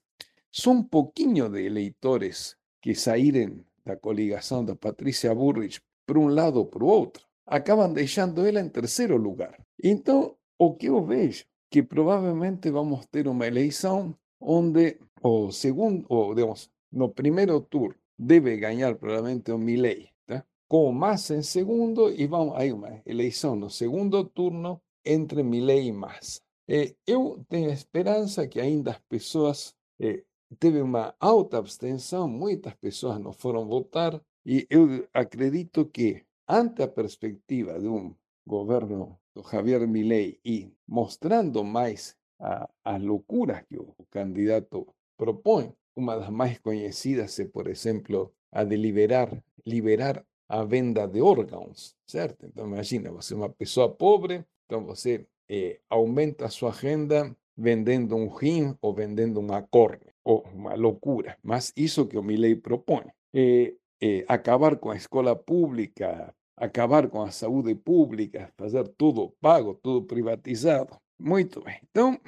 são 0.51 0.73
um 0.73 0.83
pouquinho 0.83 1.47
de 1.49 1.61
eleitores 1.61 2.57
que 2.87 2.95
saírem 2.95 3.65
da 3.85 3.97
coligação 3.97 4.63
da 4.63 4.73
Patrícia 4.73 5.35
Burrich 5.35 5.81
por 6.05 6.17
um 6.17 6.29
lado 6.29 6.59
ou 6.59 6.65
por 6.65 6.81
outro, 6.83 7.21
acabam 7.45 7.91
deixando 7.91 8.47
ela 8.47 8.61
em 8.61 8.69
terceiro 8.69 9.17
lugar. 9.17 9.59
Então, 9.83 10.37
o 10.57 10.73
que 10.73 10.85
eu 10.85 11.03
vejo 11.03 11.43
que 11.69 11.83
provavelmente 11.83 12.71
vamos 12.71 13.05
ter 13.07 13.27
uma 13.27 13.45
eleição 13.45 14.15
onde 14.39 14.97
o 15.21 15.51
segundo, 15.51 16.05
ou 16.07 16.33
digamos, 16.33 16.69
no 16.89 17.09
primeiro 17.09 17.59
turno 17.59 17.99
deve 18.17 18.55
ganhar 18.55 18.95
provavelmente 18.95 19.51
o 19.51 19.57
Milley, 19.57 20.07
tá? 20.25 20.45
com 20.69 20.89
Massa 20.93 21.35
em 21.35 21.43
segundo 21.43 22.09
e 22.09 22.25
vão 22.25 22.55
aí 22.55 22.71
uma 22.71 23.01
eleição 23.05 23.53
no 23.57 23.69
segundo 23.69 24.23
turno 24.23 24.79
entre 25.03 25.43
Milley 25.43 25.87
e 25.87 25.91
Massa. 25.91 26.39
Eh, 26.69 26.95
eu 27.05 27.43
tenho 27.49 27.69
esperança 27.69 28.47
que 28.47 28.61
ainda 28.61 28.91
as 28.91 28.99
pessoas 29.09 29.75
eh, 29.99 30.23
teve 30.59 30.81
uma 30.81 31.13
alta 31.19 31.57
abstenção, 31.57 32.27
muitas 32.27 32.73
pessoas 32.75 33.19
não 33.19 33.33
foram 33.33 33.67
votar 33.67 34.21
e 34.45 34.65
eu 34.69 35.07
acredito 35.13 35.85
que 35.85 36.23
ante 36.47 36.81
a 36.81 36.87
perspectiva 36.87 37.79
de 37.79 37.87
um 37.87 38.15
governo 38.45 39.19
do 39.35 39.43
Javier 39.43 39.85
Milei 39.87 40.39
e 40.43 40.71
mostrando 40.87 41.63
mais 41.63 42.15
a, 42.39 42.69
as 42.83 43.01
loucuras 43.01 43.61
que 43.67 43.77
o, 43.77 43.93
candidato 44.09 44.87
propõe, 45.17 45.73
uma 45.95 46.15
das 46.17 46.29
mais 46.29 46.59
conhecidas 46.59 47.37
é, 47.39 47.45
por 47.45 47.67
exemplo, 47.67 48.33
a 48.51 48.63
de 48.63 48.77
liberar, 48.77 49.29
liberar 49.65 50.23
a 50.47 50.63
venda 50.63 51.05
de 51.07 51.21
órgãos, 51.21 51.95
certo? 52.05 52.45
Então 52.45 52.67
imagina, 52.67 53.11
você 53.11 53.33
é 53.33 53.37
uma 53.37 53.49
pessoa 53.49 53.93
pobre, 53.93 54.45
então 54.65 54.85
você 54.85 55.27
eh, 55.49 55.79
aumenta 55.89 56.45
a 56.45 56.49
sua 56.49 56.71
renda 56.71 57.35
vendendo 57.57 58.15
um 58.15 58.27
rim 58.27 58.75
ou 58.81 58.93
vendendo 58.93 59.39
uma 59.39 59.61
córnea, 59.61 60.13
ou 60.23 60.45
uma 60.53 60.75
loucura. 60.75 61.37
Mas 61.43 61.73
isso 61.75 62.05
que 62.07 62.17
o 62.17 62.23
Milley 62.23 62.55
propõe. 62.55 63.05
Eh, 63.33 63.75
eh, 64.01 64.25
acabar 64.27 64.77
com 64.77 64.91
a 64.91 64.95
escola 64.95 65.35
pública, 65.35 66.33
acabar 66.55 67.09
com 67.09 67.21
a 67.21 67.31
saúde 67.31 67.75
pública, 67.75 68.51
fazer 68.57 68.87
tudo 68.97 69.33
pago, 69.41 69.75
tudo 69.75 70.05
privatizado. 70.05 70.97
Muito 71.19 71.61
bem. 71.61 71.79
Então, 71.89 72.19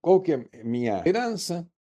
qual 0.00 0.20
que 0.20 0.32
é? 0.34 0.44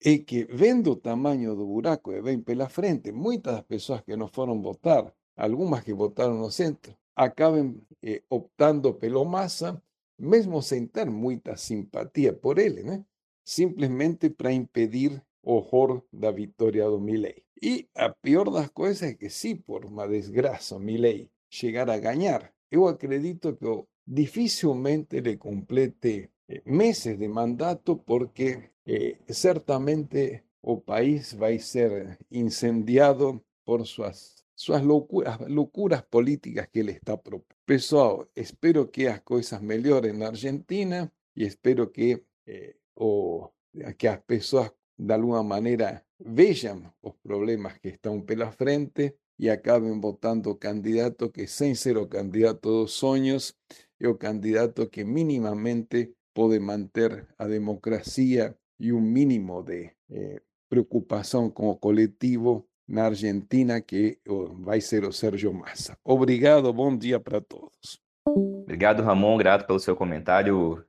É 0.02 0.18
que, 0.18 0.46
vendo 0.46 0.92
o 0.92 0.96
tamanho 0.96 1.56
do 1.56 1.66
buraco 1.66 2.12
que 2.12 2.22
vem 2.22 2.40
pela 2.40 2.70
frente, 2.70 3.12
muitas 3.12 3.56
das 3.56 3.64
pessoas 3.64 4.02
que 4.02 4.16
não 4.16 4.28
foram 4.30 4.62
votar, 4.62 5.14
algumas 5.36 5.84
que 5.84 5.94
votaram 5.94 6.36
no 6.38 6.50
centro, 6.50 6.96
acabem 7.16 7.82
eh, 8.02 8.22
optando 8.30 8.94
pelo 8.94 9.26
Massa, 9.26 9.82
mesmo 10.20 10.62
sem 10.62 10.86
ter 10.86 11.10
muita 11.10 11.56
simpatia 11.56 12.34
por 12.34 12.60
ele, 12.60 12.84
né? 12.84 13.06
simplesmente 13.44 14.30
para 14.30 14.52
impedir 14.52 15.24
o 15.42 15.54
horror 15.54 16.04
da 16.12 16.32
vitória 16.32 16.86
do 16.86 17.00
Milley. 17.00 17.44
E 17.62 17.90
a 17.96 18.10
pior 18.10 18.50
das 18.52 18.70
coisas 18.70 19.04
é 19.04 19.14
que, 19.14 19.30
se 19.30 19.56
por 19.56 19.86
uma 19.86 20.08
desgraça 20.08 20.76
o 20.76 20.80
Milley 20.80 21.32
chegar 21.50 21.90
a 21.90 21.98
ganhar, 21.98 22.54
eu 22.70 22.88
acredito 22.88 23.56
que 23.56 23.84
dificilmente 24.06 25.18
ele 25.18 25.38
complete 25.38 26.30
eh, 26.48 26.62
meses 26.66 27.18
de 27.18 27.28
mandato, 27.28 27.98
porque 27.98 28.72
eh, 28.86 29.18
certamente 29.30 30.44
o 30.62 30.80
país 30.80 31.34
vai 31.34 31.58
ser 31.60 32.18
incendiado 32.32 33.44
por 33.66 33.86
suas 33.86 34.39
suas 34.60 34.84
loucuras 34.84 36.02
políticas 36.10 36.68
que 36.68 36.80
ele 36.80 36.92
está 36.92 37.16
propondo. 37.16 37.56
Pessoal, 37.66 38.28
espero 38.36 38.90
que 38.90 39.08
as 39.08 39.22
coisas 39.22 39.62
melhorem 39.62 40.12
na 40.12 40.28
Argentina 40.28 41.10
e 41.34 41.46
espero 41.46 41.90
que, 41.90 42.26
eh, 42.46 42.76
o, 42.98 43.50
que 43.98 44.06
as 44.06 44.20
pessoas, 44.26 44.70
de 44.98 45.14
alguma 45.14 45.44
maneira, 45.44 46.04
vejam 46.20 46.94
os 47.02 47.14
problemas 47.24 47.78
que 47.78 47.88
estão 47.88 48.22
pela 48.22 48.52
frente 48.52 49.16
e 49.40 49.50
acabem 49.50 49.98
votando 49.98 50.54
candidato 50.56 51.32
que, 51.32 51.48
sem 51.48 51.74
ser 51.74 51.98
o 51.98 52.08
candidato 52.08 52.82
dos 52.82 52.92
sonhos, 52.92 53.56
é 53.98 54.10
o 54.10 54.16
candidato 54.18 54.90
que 54.90 55.06
minimamente 55.06 56.16
pode 56.34 56.60
manter 56.60 57.30
a 57.38 57.48
democracia 57.48 58.58
e 58.78 58.92
um 58.92 59.00
mínimo 59.00 59.64
de 59.64 59.90
eh, 60.12 60.42
preocupação 60.68 61.50
com 61.50 61.70
o 61.70 61.78
coletivo 61.78 62.69
na 62.90 63.06
Argentina, 63.06 63.80
que 63.80 64.18
vai 64.60 64.82
ser 64.82 65.06
o 65.06 65.14
Sérgio 65.14 65.54
Massa. 65.54 65.96
Obrigado, 66.04 66.74
bom 66.74 66.98
dia 66.98 67.20
para 67.20 67.40
todos. 67.40 68.02
Obrigado, 68.26 69.04
Ramon, 69.04 69.38
grato 69.38 69.66
pelo 69.68 69.80
seu 69.80 69.96
comentário. 69.96 70.84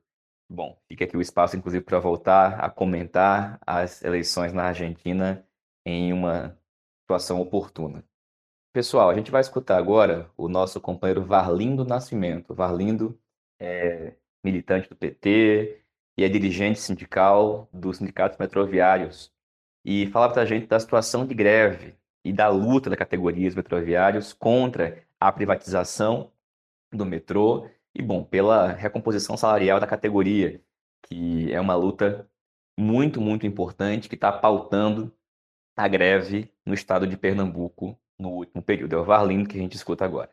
Bom, 0.49 0.77
fica 0.87 1.05
aqui 1.05 1.15
o 1.15 1.21
espaço, 1.21 1.55
inclusive, 1.55 1.83
para 1.83 1.99
voltar 1.99 2.59
a 2.59 2.69
comentar 2.69 3.59
as 3.65 4.03
eleições 4.03 4.51
na 4.51 4.63
Argentina 4.63 5.45
em 5.85 6.11
uma 6.11 6.57
situação 7.03 7.39
oportuna. 7.39 8.03
Pessoal, 8.73 9.09
a 9.09 9.13
gente 9.13 9.31
vai 9.31 9.41
escutar 9.41 9.77
agora 9.77 10.29
o 10.35 10.47
nosso 10.47 10.81
companheiro 10.81 11.23
Varlindo 11.23 11.85
Nascimento. 11.85 12.53
Varlindo 12.53 13.19
é 13.59 14.15
militante 14.43 14.89
do 14.89 14.95
PT 14.95 15.81
e 16.17 16.23
é 16.23 16.29
dirigente 16.29 16.79
sindical 16.79 17.69
dos 17.71 17.97
sindicatos 17.97 18.37
metroviários 18.37 19.31
e 19.83 20.07
falava 20.07 20.33
para 20.33 20.43
a 20.43 20.45
gente 20.45 20.67
da 20.67 20.79
situação 20.79 21.25
de 21.25 21.33
greve 21.33 21.95
e 22.23 22.31
da 22.31 22.47
luta 22.47 22.89
da 22.89 22.95
categoria 22.95 23.47
dos 23.47 23.55
metroviários 23.55 24.33
contra 24.33 25.03
a 25.19 25.31
privatização 25.31 26.31
do 26.91 27.05
metrô 27.05 27.67
e, 27.93 28.01
bom, 28.01 28.23
pela 28.23 28.67
recomposição 28.67 29.35
salarial 29.35 29.79
da 29.79 29.87
categoria, 29.87 30.61
que 31.03 31.51
é 31.51 31.59
uma 31.59 31.75
luta 31.75 32.29
muito, 32.79 33.19
muito 33.19 33.45
importante 33.45 34.07
que 34.07 34.15
está 34.15 34.31
pautando 34.31 35.11
a 35.75 35.87
greve 35.87 36.51
no 36.65 36.73
estado 36.73 37.07
de 37.07 37.17
Pernambuco 37.17 37.97
no 38.19 38.29
último 38.29 38.61
período. 38.61 38.95
É 38.95 38.99
o 38.99 39.03
Varlindo 39.03 39.49
que 39.49 39.57
a 39.57 39.61
gente 39.61 39.75
escuta 39.75 40.05
agora. 40.05 40.29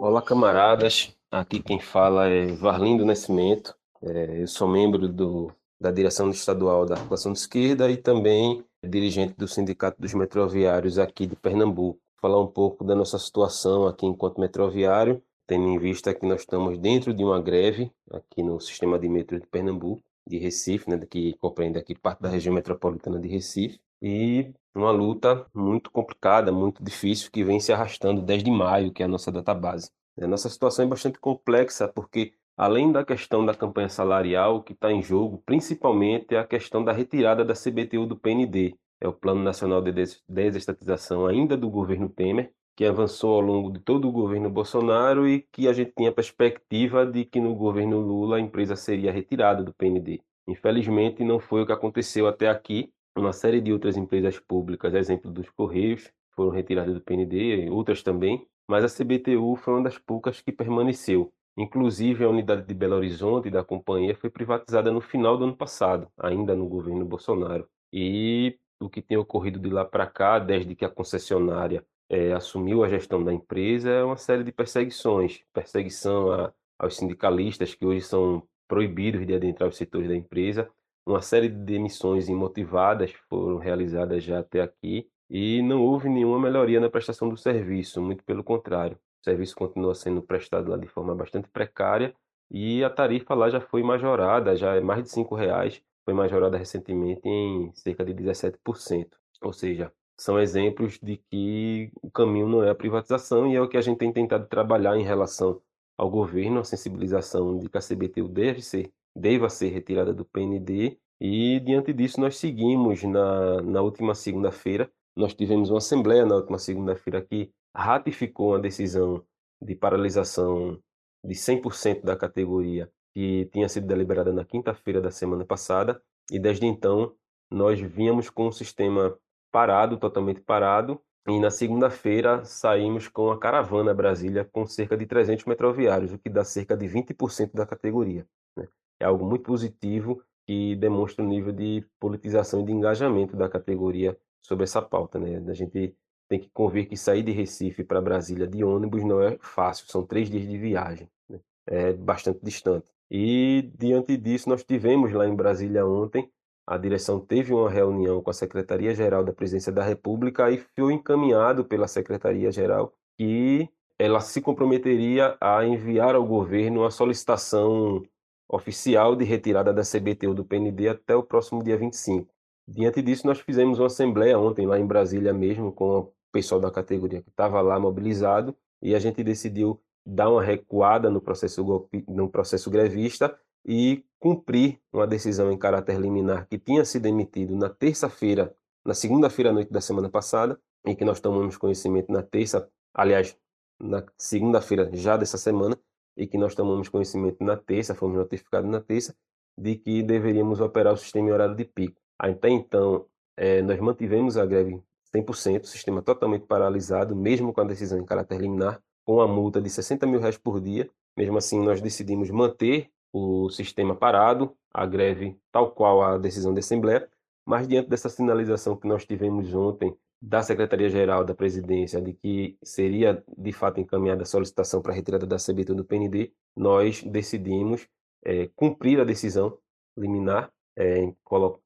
Olá, 0.00 0.20
camaradas. 0.20 1.16
Aqui 1.30 1.62
quem 1.62 1.80
fala 1.80 2.28
é 2.28 2.46
Varlindo 2.46 3.06
Nascimento. 3.06 3.76
É, 4.02 4.42
eu 4.42 4.46
sou 4.48 4.68
membro 4.68 5.08
do, 5.08 5.54
da 5.80 5.90
direção 5.90 6.30
estadual 6.30 6.84
da 6.84 6.94
Articulação 6.94 7.32
de 7.32 7.38
Esquerda 7.38 7.90
e 7.90 7.96
também 7.96 8.64
dirigente 8.88 9.34
do 9.36 9.46
Sindicato 9.46 10.00
dos 10.00 10.12
Metroviários 10.14 10.98
aqui 10.98 11.26
de 11.26 11.36
Pernambuco. 11.36 12.00
Falar 12.20 12.40
um 12.40 12.46
pouco 12.46 12.84
da 12.84 12.94
nossa 12.94 13.18
situação 13.18 13.86
aqui 13.86 14.06
enquanto 14.06 14.40
metroviário, 14.40 15.22
tendo 15.46 15.68
em 15.68 15.78
vista 15.78 16.14
que 16.14 16.26
nós 16.26 16.40
estamos 16.40 16.78
dentro 16.78 17.12
de 17.12 17.24
uma 17.24 17.40
greve 17.40 17.90
aqui 18.10 18.42
no 18.42 18.60
sistema 18.60 18.98
de 18.98 19.08
metro 19.08 19.40
de 19.40 19.46
Pernambuco, 19.46 20.02
de 20.28 20.38
Recife, 20.38 20.88
né, 20.88 20.98
que 20.98 21.34
compreende 21.34 21.78
aqui 21.78 21.94
parte 21.94 22.22
da 22.22 22.28
região 22.28 22.54
metropolitana 22.54 23.18
de 23.18 23.28
Recife, 23.28 23.80
e 24.00 24.52
uma 24.74 24.90
luta 24.90 25.46
muito 25.54 25.90
complicada, 25.90 26.50
muito 26.52 26.82
difícil, 26.82 27.30
que 27.30 27.44
vem 27.44 27.60
se 27.60 27.72
arrastando 27.72 28.22
desde 28.22 28.50
maio, 28.50 28.92
que 28.92 29.02
é 29.02 29.06
a 29.06 29.08
nossa 29.08 29.30
database. 29.30 29.90
A 30.20 30.26
nossa 30.26 30.48
situação 30.48 30.84
é 30.84 30.88
bastante 30.88 31.18
complexa, 31.18 31.88
porque 31.88 32.34
além 32.56 32.92
da 32.92 33.04
questão 33.04 33.44
da 33.44 33.54
campanha 33.54 33.88
salarial 33.88 34.62
que 34.62 34.72
está 34.72 34.92
em 34.92 35.02
jogo, 35.02 35.42
principalmente 35.44 36.36
a 36.36 36.44
questão 36.44 36.84
da 36.84 36.92
retirada 36.92 37.44
da 37.44 37.54
CBTU 37.54 38.06
do 38.06 38.16
PND, 38.16 38.76
é 39.00 39.08
o 39.08 39.12
Plano 39.12 39.42
Nacional 39.42 39.82
de 39.82 39.92
Desestatização 40.28 41.26
ainda 41.26 41.56
do 41.56 41.68
governo 41.68 42.08
Temer, 42.08 42.52
que 42.76 42.84
avançou 42.84 43.34
ao 43.34 43.40
longo 43.40 43.70
de 43.70 43.80
todo 43.80 44.08
o 44.08 44.12
governo 44.12 44.48
Bolsonaro 44.48 45.28
e 45.28 45.46
que 45.52 45.68
a 45.68 45.72
gente 45.72 45.92
tinha 45.96 46.10
a 46.10 46.14
perspectiva 46.14 47.04
de 47.04 47.24
que 47.24 47.40
no 47.40 47.54
governo 47.54 48.00
Lula 48.00 48.36
a 48.36 48.40
empresa 48.40 48.76
seria 48.76 49.12
retirada 49.12 49.62
do 49.62 49.74
PND. 49.74 50.22
Infelizmente 50.46 51.22
não 51.24 51.38
foi 51.38 51.62
o 51.62 51.66
que 51.66 51.72
aconteceu 51.72 52.26
até 52.26 52.48
aqui. 52.48 52.92
Uma 53.16 53.32
série 53.32 53.60
de 53.60 53.72
outras 53.72 53.96
empresas 53.96 54.38
públicas, 54.38 54.94
exemplo 54.94 55.30
dos 55.30 55.50
Correios, 55.50 56.10
foram 56.30 56.50
retiradas 56.50 56.94
do 56.94 57.00
PND, 57.00 57.68
outras 57.70 58.02
também, 58.02 58.46
mas 58.66 58.84
a 58.84 59.04
CBTU 59.04 59.54
foi 59.56 59.74
uma 59.74 59.82
das 59.82 59.98
poucas 59.98 60.40
que 60.40 60.50
permaneceu. 60.50 61.32
Inclusive, 61.56 62.24
a 62.24 62.28
unidade 62.28 62.66
de 62.66 62.74
Belo 62.74 62.96
Horizonte 62.96 63.50
da 63.50 63.62
companhia 63.62 64.16
foi 64.16 64.30
privatizada 64.30 64.90
no 64.90 65.00
final 65.00 65.36
do 65.36 65.44
ano 65.44 65.56
passado, 65.56 66.08
ainda 66.16 66.54
no 66.56 66.66
governo 66.66 67.04
Bolsonaro. 67.04 67.68
E 67.92 68.58
o 68.80 68.88
que 68.88 69.02
tem 69.02 69.16
ocorrido 69.16 69.58
de 69.58 69.68
lá 69.68 69.84
para 69.84 70.06
cá, 70.06 70.38
desde 70.38 70.74
que 70.74 70.84
a 70.84 70.88
concessionária 70.88 71.84
é, 72.08 72.32
assumiu 72.32 72.82
a 72.82 72.88
gestão 72.88 73.22
da 73.22 73.32
empresa, 73.32 73.90
é 73.90 74.04
uma 74.04 74.16
série 74.16 74.44
de 74.44 74.52
perseguições 74.52 75.42
perseguição 75.52 76.32
a, 76.32 76.52
aos 76.78 76.96
sindicalistas, 76.96 77.74
que 77.74 77.84
hoje 77.86 78.02
são 78.02 78.42
proibidos 78.66 79.26
de 79.26 79.34
adentrar 79.34 79.68
os 79.68 79.76
setores 79.76 80.08
da 80.08 80.16
empresa. 80.16 80.70
Uma 81.06 81.20
série 81.20 81.48
de 81.48 81.56
demissões 81.56 82.28
imotivadas 82.28 83.12
foram 83.28 83.58
realizadas 83.58 84.24
já 84.24 84.38
até 84.38 84.60
aqui 84.62 85.08
e 85.28 85.62
não 85.62 85.82
houve 85.82 86.08
nenhuma 86.08 86.38
melhoria 86.38 86.80
na 86.80 86.90
prestação 86.90 87.28
do 87.28 87.36
serviço, 87.36 88.00
muito 88.00 88.24
pelo 88.24 88.44
contrário. 88.44 88.98
O 89.22 89.24
serviço 89.24 89.54
continua 89.54 89.94
sendo 89.94 90.20
prestado 90.20 90.68
lá 90.68 90.76
de 90.76 90.88
forma 90.88 91.14
bastante 91.14 91.48
precária 91.48 92.12
e 92.50 92.82
a 92.82 92.90
tarifa 92.90 93.34
lá 93.34 93.48
já 93.48 93.60
foi 93.60 93.82
majorada, 93.82 94.56
já 94.56 94.74
é 94.74 94.80
mais 94.80 95.04
de 95.04 95.10
cinco 95.10 95.36
reais, 95.36 95.80
foi 96.04 96.12
majorada 96.12 96.58
recentemente 96.58 97.20
em 97.24 97.72
cerca 97.72 98.04
de 98.04 98.12
17%. 98.12 99.08
Ou 99.40 99.52
seja, 99.52 99.92
são 100.18 100.40
exemplos 100.40 100.98
de 101.00 101.16
que 101.30 101.92
o 102.02 102.10
caminho 102.10 102.48
não 102.48 102.64
é 102.64 102.70
a 102.70 102.74
privatização 102.74 103.46
e 103.46 103.54
é 103.54 103.60
o 103.60 103.68
que 103.68 103.76
a 103.76 103.80
gente 103.80 103.98
tem 103.98 104.12
tentado 104.12 104.46
trabalhar 104.48 104.96
em 104.96 105.04
relação 105.04 105.62
ao 105.96 106.10
governo, 106.10 106.58
a 106.58 106.64
sensibilização 106.64 107.58
de 107.58 107.68
que 107.68 107.78
a 107.78 107.80
CBTU 107.80 108.26
deve 108.26 108.60
ser, 108.60 108.92
deva 109.16 109.48
ser 109.48 109.68
retirada 109.68 110.12
do 110.12 110.24
PND 110.24 110.98
e 111.20 111.60
diante 111.60 111.92
disso 111.92 112.20
nós 112.20 112.36
seguimos 112.36 113.04
na, 113.04 113.62
na 113.62 113.82
última 113.82 114.14
segunda-feira, 114.16 114.90
nós 115.16 115.32
tivemos 115.32 115.70
uma 115.70 115.78
assembleia 115.78 116.26
na 116.26 116.34
última 116.34 116.58
segunda-feira 116.58 117.22
que 117.22 117.52
ratificou 117.74 118.54
a 118.54 118.58
decisão 118.58 119.24
de 119.60 119.74
paralisação 119.74 120.80
de 121.24 121.34
100% 121.34 122.02
da 122.02 122.16
categoria 122.16 122.90
que 123.14 123.46
tinha 123.52 123.68
sido 123.68 123.86
deliberada 123.86 124.32
na 124.32 124.44
quinta-feira 124.44 125.00
da 125.00 125.10
semana 125.10 125.44
passada 125.44 126.02
e 126.30 126.38
desde 126.38 126.66
então 126.66 127.14
nós 127.50 127.78
vínhamos 127.78 128.30
com 128.30 128.48
o 128.48 128.52
sistema 128.52 129.16
parado, 129.50 129.98
totalmente 129.98 130.40
parado, 130.40 131.00
e 131.28 131.38
na 131.38 131.50
segunda-feira 131.50 132.44
saímos 132.44 133.06
com 133.06 133.30
a 133.30 133.38
caravana 133.38 133.94
Brasília 133.94 134.44
com 134.44 134.66
cerca 134.66 134.96
de 134.96 135.06
300 135.06 135.44
metroviários, 135.44 136.12
o 136.12 136.18
que 136.18 136.28
dá 136.28 136.42
cerca 136.42 136.76
de 136.76 136.86
20% 136.86 137.52
da 137.52 137.64
categoria. 137.64 138.26
Né? 138.56 138.66
É 138.98 139.04
algo 139.04 139.24
muito 139.24 139.44
positivo 139.44 140.20
que 140.44 140.74
demonstra 140.76 141.24
o 141.24 141.28
nível 141.28 141.52
de 141.52 141.86
politização 142.00 142.62
e 142.62 142.64
de 142.64 142.72
engajamento 142.72 143.36
da 143.36 143.48
categoria 143.48 144.18
sobre 144.40 144.64
essa 144.64 144.82
pauta. 144.82 145.18
Né? 145.18 145.40
A 145.48 145.54
gente 145.54 145.94
tem 146.32 146.40
que 146.40 146.48
convir 146.48 146.88
que 146.88 146.96
sair 146.96 147.22
de 147.22 147.30
Recife 147.30 147.84
para 147.84 148.00
Brasília 148.00 148.46
de 148.46 148.64
ônibus 148.64 149.04
não 149.04 149.20
é 149.20 149.36
fácil, 149.42 149.86
são 149.86 150.02
três 150.02 150.30
dias 150.30 150.48
de 150.48 150.56
viagem, 150.56 151.06
né? 151.28 151.38
é 151.66 151.92
bastante 151.92 152.40
distante. 152.42 152.86
E 153.10 153.70
diante 153.78 154.16
disso, 154.16 154.48
nós 154.48 154.64
tivemos 154.64 155.12
lá 155.12 155.28
em 155.28 155.34
Brasília 155.34 155.84
ontem, 155.84 156.30
a 156.66 156.78
direção 156.78 157.20
teve 157.20 157.52
uma 157.52 157.68
reunião 157.68 158.22
com 158.22 158.30
a 158.30 158.32
Secretaria-Geral 158.32 159.22
da 159.22 159.32
Presidência 159.34 159.70
da 159.70 159.82
República 159.82 160.50
e 160.50 160.56
foi 160.56 160.94
encaminhado 160.94 161.66
pela 161.66 161.86
Secretaria-Geral 161.86 162.94
que 163.18 163.68
ela 163.98 164.20
se 164.20 164.40
comprometeria 164.40 165.36
a 165.38 165.66
enviar 165.66 166.14
ao 166.14 166.24
governo 166.24 166.82
a 166.82 166.90
solicitação 166.90 168.02
oficial 168.48 169.14
de 169.14 169.26
retirada 169.26 169.70
da 169.70 169.82
CBTU 169.82 170.32
do 170.32 170.46
PND 170.46 170.88
até 170.88 171.14
o 171.14 171.22
próximo 171.22 171.62
dia 171.62 171.76
25. 171.76 172.26
Diante 172.66 173.02
disso, 173.02 173.26
nós 173.26 173.38
fizemos 173.38 173.78
uma 173.78 173.88
assembleia 173.88 174.38
ontem 174.38 174.66
lá 174.66 174.78
em 174.78 174.86
Brasília 174.86 175.34
mesmo 175.34 175.70
com 175.70 176.10
pessoal 176.32 176.60
da 176.60 176.70
categoria 176.70 177.22
que 177.22 177.28
estava 177.28 177.60
lá 177.60 177.78
mobilizado 177.78 178.56
e 178.80 178.94
a 178.94 178.98
gente 178.98 179.22
decidiu 179.22 179.80
dar 180.04 180.30
uma 180.30 180.42
recuada 180.42 181.08
no 181.10 181.20
processo, 181.20 181.88
no 182.08 182.28
processo 182.28 182.70
grevista 182.70 183.38
e 183.64 184.04
cumprir 184.18 184.80
uma 184.92 185.06
decisão 185.06 185.52
em 185.52 185.58
caráter 185.58 186.00
liminar 186.00 186.48
que 186.48 186.58
tinha 186.58 186.84
sido 186.84 187.06
emitido 187.06 187.54
na 187.56 187.68
terça-feira, 187.68 188.54
na 188.84 188.94
segunda-feira 188.94 189.50
à 189.50 189.52
noite 189.52 189.72
da 189.72 189.80
semana 189.80 190.08
passada, 190.08 190.58
e 190.84 190.96
que 190.96 191.04
nós 191.04 191.20
tomamos 191.20 191.56
conhecimento 191.56 192.10
na 192.10 192.22
terça, 192.22 192.68
aliás, 192.92 193.36
na 193.80 194.04
segunda-feira 194.18 194.90
já 194.92 195.16
dessa 195.16 195.38
semana, 195.38 195.78
e 196.16 196.26
que 196.26 196.36
nós 196.36 196.54
tomamos 196.54 196.88
conhecimento 196.88 197.42
na 197.44 197.56
terça, 197.56 197.94
fomos 197.94 198.16
notificados 198.16 198.68
na 198.70 198.80
terça, 198.80 199.14
de 199.56 199.76
que 199.76 200.02
deveríamos 200.02 200.60
operar 200.60 200.92
o 200.92 200.96
sistema 200.96 201.28
em 201.28 201.32
horário 201.32 201.54
de 201.54 201.64
pico. 201.64 202.00
Até 202.18 202.48
então, 202.48 203.06
é, 203.36 203.62
nós 203.62 203.78
mantivemos 203.80 204.36
a 204.36 204.44
greve 204.44 204.82
100%, 205.14 205.62
o 205.62 205.66
sistema 205.66 206.02
totalmente 206.02 206.46
paralisado, 206.46 207.14
mesmo 207.14 207.52
com 207.52 207.60
a 207.60 207.64
decisão 207.64 207.98
em 207.98 208.04
caráter 208.04 208.40
liminar, 208.40 208.82
com 209.04 209.20
a 209.20 209.28
multa 209.28 209.60
de 209.60 209.68
60 209.68 210.06
mil 210.06 210.20
reais 210.20 210.38
por 210.38 210.60
dia. 210.60 210.88
Mesmo 211.16 211.36
assim, 211.36 211.62
nós 211.62 211.80
decidimos 211.80 212.30
manter 212.30 212.90
o 213.12 213.50
sistema 213.50 213.94
parado, 213.94 214.56
a 214.72 214.86
greve 214.86 215.36
tal 215.50 215.72
qual 215.72 216.02
a 216.02 216.16
decisão 216.16 216.54
da 216.54 216.60
Assembleia, 216.60 217.08
mas 217.44 217.68
diante 217.68 217.88
dessa 217.88 218.08
sinalização 218.08 218.76
que 218.76 218.88
nós 218.88 219.04
tivemos 219.04 219.52
ontem 219.54 219.94
da 220.20 220.42
Secretaria-Geral 220.42 221.24
da 221.24 221.34
Presidência 221.34 222.00
de 222.00 222.14
que 222.14 222.56
seria 222.62 223.22
de 223.36 223.52
fato 223.52 223.80
encaminhada 223.80 224.22
a 224.22 224.26
solicitação 224.26 224.80
para 224.80 224.92
a 224.92 224.94
retirada 224.94 225.26
da 225.26 225.36
CBT 225.36 225.74
do 225.74 225.84
PND, 225.84 226.32
nós 226.56 227.02
decidimos 227.02 227.88
é, 228.24 228.48
cumprir 228.54 229.00
a 229.00 229.04
decisão 229.04 229.58
liminar 229.98 230.50
é, 230.76 231.04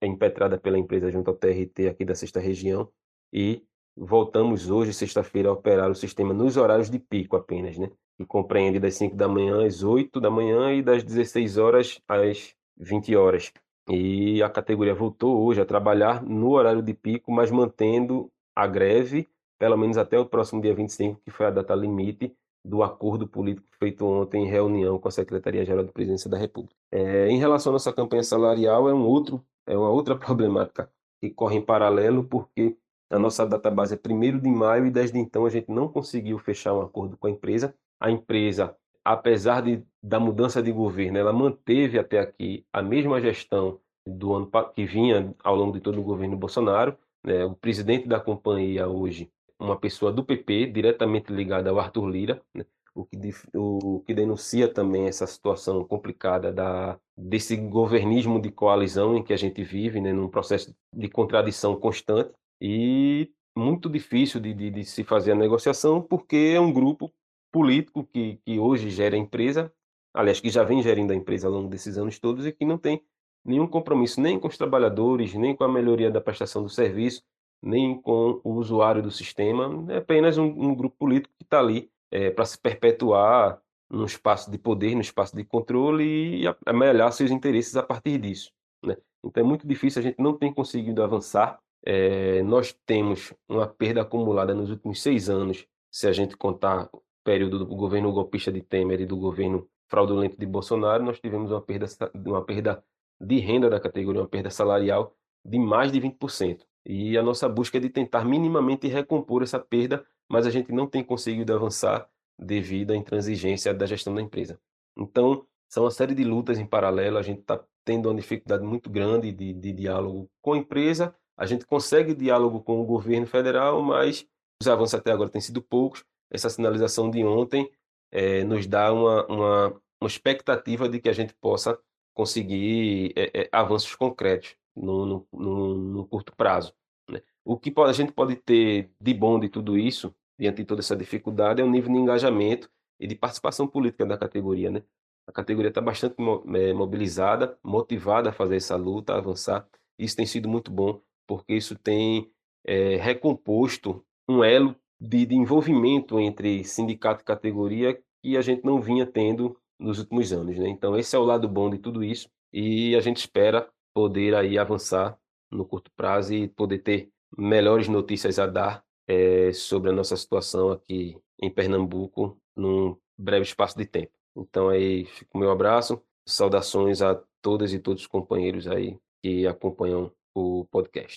é 0.00 0.06
impetrada 0.06 0.58
pela 0.58 0.78
empresa 0.78 1.10
junto 1.10 1.30
ao 1.30 1.36
TRT 1.36 1.88
aqui 1.88 2.04
da 2.04 2.14
sexta 2.14 2.40
região 2.40 2.90
e 3.32 3.62
voltamos 3.96 4.70
hoje, 4.70 4.92
sexta-feira, 4.92 5.48
a 5.48 5.52
operar 5.52 5.90
o 5.90 5.94
sistema 5.94 6.34
nos 6.34 6.56
horários 6.56 6.90
de 6.90 6.98
pico 6.98 7.36
apenas, 7.36 7.78
né? 7.78 7.90
Que 8.16 8.26
compreende 8.26 8.78
das 8.78 8.94
5 8.94 9.16
da 9.16 9.28
manhã 9.28 9.66
às 9.66 9.82
8 9.82 10.20
da 10.20 10.30
manhã 10.30 10.72
e 10.72 10.82
das 10.82 11.02
16 11.02 11.58
horas 11.58 12.00
às 12.08 12.54
20 12.76 13.16
horas. 13.16 13.52
E 13.88 14.42
a 14.42 14.50
categoria 14.50 14.94
voltou 14.94 15.44
hoje 15.44 15.60
a 15.60 15.64
trabalhar 15.64 16.22
no 16.22 16.50
horário 16.50 16.82
de 16.82 16.92
pico, 16.92 17.30
mas 17.30 17.50
mantendo 17.50 18.30
a 18.54 18.66
greve, 18.66 19.28
pelo 19.58 19.76
menos 19.76 19.96
até 19.96 20.18
o 20.18 20.26
próximo 20.26 20.60
dia 20.60 20.74
25, 20.74 21.20
que 21.24 21.30
foi 21.30 21.46
a 21.46 21.50
data 21.50 21.74
limite 21.74 22.34
do 22.64 22.82
acordo 22.82 23.28
político 23.28 23.68
feito 23.78 24.04
ontem 24.04 24.44
em 24.44 24.48
reunião 24.48 24.98
com 24.98 25.06
a 25.06 25.10
Secretaria-Geral 25.10 25.84
de 25.84 25.92
Presidência 25.92 26.28
da 26.28 26.36
República. 26.36 26.74
É, 26.90 27.28
em 27.28 27.38
relação 27.38 27.70
à 27.70 27.74
nossa 27.74 27.92
campanha 27.92 28.24
salarial, 28.24 28.88
é, 28.88 28.94
um 28.94 29.06
outro, 29.06 29.44
é 29.66 29.76
uma 29.76 29.88
outra 29.88 30.16
problemática 30.18 30.90
que 31.20 31.30
corre 31.30 31.56
em 31.56 31.62
paralelo, 31.62 32.24
porque 32.24 32.76
a 33.10 33.18
nossa 33.18 33.46
database 33.46 33.94
é 33.94 34.08
1 34.08 34.38
de 34.38 34.48
maio 34.48 34.86
e 34.86 34.90
desde 34.90 35.18
então 35.18 35.46
a 35.46 35.50
gente 35.50 35.70
não 35.70 35.88
conseguiu 35.88 36.38
fechar 36.38 36.74
um 36.74 36.82
acordo 36.82 37.16
com 37.16 37.26
a 37.26 37.30
empresa. 37.30 37.74
A 38.00 38.10
empresa, 38.10 38.76
apesar 39.04 39.62
de, 39.62 39.82
da 40.02 40.18
mudança 40.18 40.62
de 40.62 40.72
governo, 40.72 41.18
ela 41.18 41.32
manteve 41.32 41.98
até 41.98 42.18
aqui 42.18 42.66
a 42.72 42.82
mesma 42.82 43.20
gestão 43.20 43.80
do 44.06 44.34
ano 44.34 44.50
que 44.74 44.84
vinha 44.84 45.34
ao 45.42 45.56
longo 45.56 45.72
de 45.72 45.80
todo 45.80 46.00
o 46.00 46.04
governo 46.04 46.36
Bolsonaro. 46.36 46.96
Né? 47.24 47.44
O 47.44 47.54
presidente 47.54 48.06
da 48.06 48.20
companhia 48.20 48.88
hoje, 48.88 49.30
uma 49.58 49.76
pessoa 49.76 50.12
do 50.12 50.24
PP, 50.24 50.66
diretamente 50.66 51.32
ligada 51.32 51.70
ao 51.70 51.78
Arthur 51.78 52.08
Lira, 52.08 52.42
né? 52.54 52.64
o, 52.94 53.04
que, 53.04 53.16
o 53.54 54.00
que 54.06 54.14
denuncia 54.14 54.72
também 54.72 55.06
essa 55.06 55.26
situação 55.26 55.84
complicada 55.84 56.52
da, 56.52 56.98
desse 57.16 57.56
governismo 57.56 58.40
de 58.40 58.50
coalizão 58.50 59.16
em 59.16 59.22
que 59.22 59.32
a 59.32 59.36
gente 59.36 59.62
vive, 59.62 60.00
né? 60.00 60.12
num 60.12 60.28
processo 60.28 60.74
de 60.92 61.08
contradição 61.08 61.76
constante. 61.76 62.30
E 62.60 63.30
muito 63.56 63.88
difícil 63.88 64.40
de, 64.40 64.52
de, 64.52 64.70
de, 64.70 64.84
se 64.84 65.04
fazer 65.04 65.32
a 65.32 65.36
negociação, 65.36 66.02
porque 66.02 66.52
é 66.54 66.60
um 66.60 66.72
grupo 66.72 67.12
político 67.52 68.04
que, 68.04 68.38
que 68.44 68.58
hoje 68.58 68.90
gera 68.90 69.16
a 69.16 69.18
empresa, 69.18 69.72
aliás, 70.14 70.40
que 70.40 70.50
já 70.50 70.62
vem 70.62 70.82
gerindo 70.82 71.12
a 71.12 71.16
empresa 71.16 71.46
ao 71.46 71.52
longo 71.52 71.68
desses 71.68 71.96
anos 71.96 72.18
todos 72.18 72.46
e 72.46 72.52
que 72.52 72.64
não 72.64 72.76
tem 72.76 73.02
nenhum 73.44 73.66
compromisso 73.66 74.20
nem 74.20 74.38
com 74.38 74.48
os 74.48 74.58
trabalhadores, 74.58 75.32
nem 75.34 75.54
com 75.54 75.64
a 75.64 75.68
melhoria 75.68 76.10
da 76.10 76.20
prestação 76.20 76.62
do 76.62 76.68
serviço, 76.68 77.22
nem 77.62 78.00
com 78.00 78.40
o 78.44 78.54
usuário 78.54 79.02
do 79.02 79.10
sistema. 79.10 79.84
É 79.92 79.98
apenas 79.98 80.36
um, 80.36 80.46
um 80.46 80.74
grupo 80.74 80.96
político 80.98 81.34
que 81.38 81.44
está 81.44 81.60
ali 81.60 81.90
é, 82.10 82.30
para 82.30 82.44
se 82.44 82.58
perpetuar 82.58 83.60
num 83.90 84.04
espaço 84.04 84.50
de 84.50 84.58
poder, 84.58 84.94
no 84.94 85.00
espaço 85.00 85.34
de 85.36 85.44
controle 85.44 86.42
e 86.42 86.44
amelhar 86.64 87.12
seus 87.12 87.30
interesses 87.30 87.76
a 87.76 87.82
partir 87.82 88.18
disso. 88.18 88.52
Né? 88.84 88.96
Então 89.24 89.42
é 89.42 89.46
muito 89.46 89.66
difícil, 89.66 90.00
a 90.00 90.02
gente 90.02 90.18
não 90.18 90.36
tem 90.36 90.52
conseguido 90.52 91.02
avançar. 91.02 91.58
É, 91.88 92.42
nós 92.42 92.72
temos 92.84 93.32
uma 93.48 93.64
perda 93.64 94.02
acumulada 94.02 94.52
nos 94.52 94.70
últimos 94.70 95.00
seis 95.00 95.30
anos, 95.30 95.68
se 95.88 96.08
a 96.08 96.12
gente 96.12 96.36
contar 96.36 96.90
o 96.92 97.00
período 97.22 97.60
do 97.60 97.66
governo 97.66 98.12
golpista 98.12 98.50
de 98.50 98.60
Temer 98.60 99.00
e 99.00 99.06
do 99.06 99.16
governo 99.16 99.68
fraudulento 99.86 100.36
de 100.36 100.44
Bolsonaro, 100.46 101.04
nós 101.04 101.20
tivemos 101.20 101.52
uma 101.52 101.60
perda, 101.60 101.86
uma 102.12 102.44
perda 102.44 102.84
de 103.20 103.38
renda 103.38 103.70
da 103.70 103.78
categoria, 103.78 104.20
uma 104.20 104.28
perda 104.28 104.50
salarial 104.50 105.14
de 105.44 105.60
mais 105.60 105.92
de 105.92 106.00
20%. 106.00 106.66
E 106.84 107.16
a 107.16 107.22
nossa 107.22 107.48
busca 107.48 107.78
é 107.78 107.80
de 107.80 107.88
tentar 107.88 108.24
minimamente 108.24 108.88
recompor 108.88 109.44
essa 109.44 109.60
perda, 109.60 110.04
mas 110.28 110.44
a 110.44 110.50
gente 110.50 110.72
não 110.72 110.88
tem 110.88 111.04
conseguido 111.04 111.54
avançar 111.54 112.08
devido 112.36 112.90
à 112.92 112.96
intransigência 112.96 113.72
da 113.72 113.86
gestão 113.86 114.12
da 114.12 114.20
empresa. 114.20 114.58
Então, 114.96 115.46
são 115.68 115.84
uma 115.84 115.90
série 115.90 116.14
de 116.14 116.24
lutas 116.24 116.58
em 116.58 116.66
paralelo, 116.66 117.16
a 117.16 117.22
gente 117.22 117.40
está 117.40 117.62
tendo 117.84 118.08
uma 118.08 118.14
dificuldade 118.16 118.64
muito 118.64 118.90
grande 118.90 119.30
de, 119.30 119.52
de 119.52 119.72
diálogo 119.72 120.28
com 120.42 120.54
a 120.54 120.58
empresa, 120.58 121.14
a 121.36 121.46
gente 121.46 121.66
consegue 121.66 122.14
diálogo 122.14 122.60
com 122.62 122.80
o 122.80 122.84
governo 122.84 123.26
federal, 123.26 123.82
mas 123.82 124.26
os 124.60 124.68
avanços 124.68 124.94
até 124.94 125.12
agora 125.12 125.30
têm 125.30 125.40
sido 125.40 125.60
poucos. 125.60 126.04
Essa 126.30 126.48
sinalização 126.48 127.10
de 127.10 127.24
ontem 127.24 127.70
é, 128.10 128.42
nos 128.44 128.66
dá 128.66 128.92
uma, 128.92 129.26
uma, 129.26 129.68
uma, 130.00 130.08
expectativa 130.08 130.88
de 130.88 131.00
que 131.00 131.08
a 131.08 131.12
gente 131.12 131.34
possa 131.34 131.78
conseguir 132.14 133.12
é, 133.14 133.42
é, 133.42 133.48
avanços 133.52 133.94
concretos 133.94 134.56
no, 134.74 135.06
no, 135.06 135.28
no, 135.32 135.74
no 135.74 136.06
curto 136.06 136.34
prazo. 136.34 136.74
Né? 137.08 137.22
O 137.44 137.58
que 137.58 137.72
a 137.76 137.92
gente 137.92 138.12
pode 138.12 138.36
ter 138.36 138.90
de 139.00 139.14
bom 139.14 139.38
de 139.38 139.48
tudo 139.48 139.78
isso 139.78 140.14
diante 140.38 140.58
de 140.58 140.64
toda 140.64 140.80
essa 140.80 140.96
dificuldade, 140.96 141.60
é 141.60 141.64
o 141.64 141.70
nível 141.70 141.92
de 141.92 141.98
engajamento 141.98 142.70
e 143.00 143.06
de 143.06 143.14
participação 143.14 143.66
política 143.66 144.04
da 144.04 144.18
categoria. 144.18 144.70
Né? 144.70 144.82
A 145.26 145.32
categoria 145.32 145.68
está 145.68 145.80
bastante 145.80 146.16
mobilizada, 146.20 147.58
motivada 147.62 148.30
a 148.30 148.32
fazer 148.32 148.56
essa 148.56 148.76
luta, 148.76 149.14
a 149.14 149.18
avançar. 149.18 149.66
Isso 149.98 150.16
tem 150.16 150.26
sido 150.26 150.48
muito 150.48 150.70
bom, 150.70 151.00
porque 151.26 151.54
isso 151.54 151.76
tem 151.76 152.30
é, 152.64 152.96
recomposto 152.96 154.04
um 154.28 154.42
elo 154.42 154.74
de, 155.00 155.26
de 155.26 155.34
envolvimento 155.34 156.18
entre 156.18 156.64
sindicato 156.64 157.22
e 157.22 157.24
categoria 157.24 158.00
que 158.22 158.36
a 158.36 158.40
gente 158.40 158.64
não 158.64 158.80
vinha 158.80 159.06
tendo 159.06 159.56
nos 159.78 159.98
últimos 159.98 160.32
anos. 160.32 160.56
Né? 160.56 160.68
Então, 160.68 160.96
esse 160.96 161.14
é 161.14 161.18
o 161.18 161.24
lado 161.24 161.48
bom 161.48 161.70
de 161.70 161.78
tudo 161.78 162.02
isso 162.02 162.28
e 162.52 162.94
a 162.96 163.00
gente 163.00 163.18
espera 163.18 163.68
poder 163.94 164.34
aí 164.34 164.58
avançar 164.58 165.18
no 165.50 165.64
curto 165.64 165.90
prazo 165.96 166.34
e 166.34 166.48
poder 166.48 166.78
ter 166.78 167.10
melhores 167.36 167.88
notícias 167.88 168.38
a 168.38 168.46
dar 168.46 168.84
é, 169.06 169.52
sobre 169.52 169.90
a 169.90 169.92
nossa 169.92 170.16
situação 170.16 170.70
aqui 170.70 171.16
em 171.40 171.50
Pernambuco 171.50 172.38
num 172.56 172.96
breve 173.16 173.44
espaço 173.44 173.76
de 173.76 173.86
tempo. 173.86 174.12
Então 174.36 174.68
aí 174.68 175.04
fica 175.04 175.30
o 175.34 175.38
meu 175.38 175.50
abraço, 175.50 176.02
saudações 176.26 177.00
a 177.00 177.20
todas 177.40 177.72
e 177.72 177.78
todos 177.78 178.02
os 178.02 178.08
companheiros 178.08 178.66
aí 178.66 178.98
que 179.22 179.46
acompanham 179.46 180.12
o 180.36 180.66
podcast. 180.66 181.16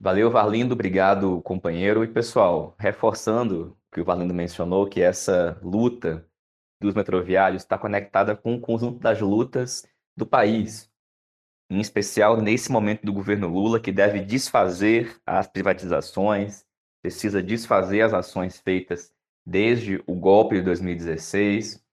Valeu, 0.00 0.30
Varlindo, 0.30 0.72
obrigado, 0.72 1.42
companheiro. 1.42 2.02
E 2.02 2.08
pessoal, 2.08 2.74
reforçando 2.78 3.76
o 3.90 3.94
que 3.94 4.00
o 4.00 4.04
Varlindo 4.04 4.32
mencionou, 4.32 4.86
que 4.86 5.02
essa 5.02 5.58
luta 5.62 6.26
dos 6.80 6.94
metroviários 6.94 7.62
está 7.62 7.76
conectada 7.76 8.34
com 8.34 8.54
o 8.54 8.60
conjunto 8.60 8.98
das 8.98 9.20
lutas 9.20 9.86
do 10.16 10.24
país, 10.24 10.90
em 11.70 11.80
especial 11.80 12.40
nesse 12.40 12.72
momento 12.72 13.04
do 13.04 13.12
governo 13.12 13.48
Lula, 13.48 13.78
que 13.78 13.92
deve 13.92 14.20
desfazer 14.20 15.20
as 15.26 15.46
privatizações, 15.46 16.64
precisa 17.02 17.42
desfazer 17.42 18.00
as 18.00 18.14
ações 18.14 18.58
feitas 18.58 19.12
desde 19.44 20.02
o 20.06 20.14
golpe 20.14 20.56
de 20.56 20.62
2016, 20.62 21.84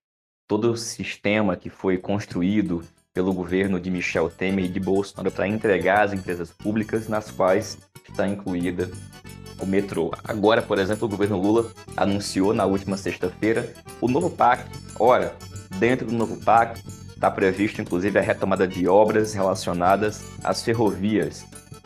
todo 0.47 0.71
o 0.71 0.78
sistema 0.78 1.58
que 1.58 1.69
foi 1.69 1.97
construído 1.97 2.84
pelo 3.13 3.34
governo 3.34 3.80
de 3.80 3.91
Michel 3.91 4.30
Temer 4.30 4.65
e 4.65 4.69
de 4.69 4.80
Bolsonaro 4.80 5.32
para 5.32 5.47
entregar 5.47 6.04
as 6.04 6.13
empresas 6.13 6.52
públicas, 6.52 7.08
nas 7.08 7.30
quais 7.30 7.78
está 8.10 8.28
incluída 8.28 8.89
o 9.60 9.65
metrô. 9.65 10.12
Agora, 10.23 10.62
por 10.62 10.80
exemplo, 10.80 11.06
o 11.06 11.10
governo 11.10 11.39
Lula 11.39 11.71
anunciou 11.95 12.54
na 12.54 12.65
última 12.65 12.97
sexta-feira 12.97 13.71
o 14.02 14.08
novo 14.08 14.30
PAC. 14.30 14.65
Ora, 14.99 15.36
dentro 15.78 16.08
do 16.08 16.13
novo 16.13 16.38
PAC 16.38 16.82
está 17.10 17.30
previsto 17.30 17.82
inclusive 17.82 18.17
a 18.19 18.21
retomada 18.21 18.67
de 18.67 18.88
obras 18.88 19.34
relacionadas 19.34 20.23
às 20.43 20.63
ferrovias, 20.63 21.45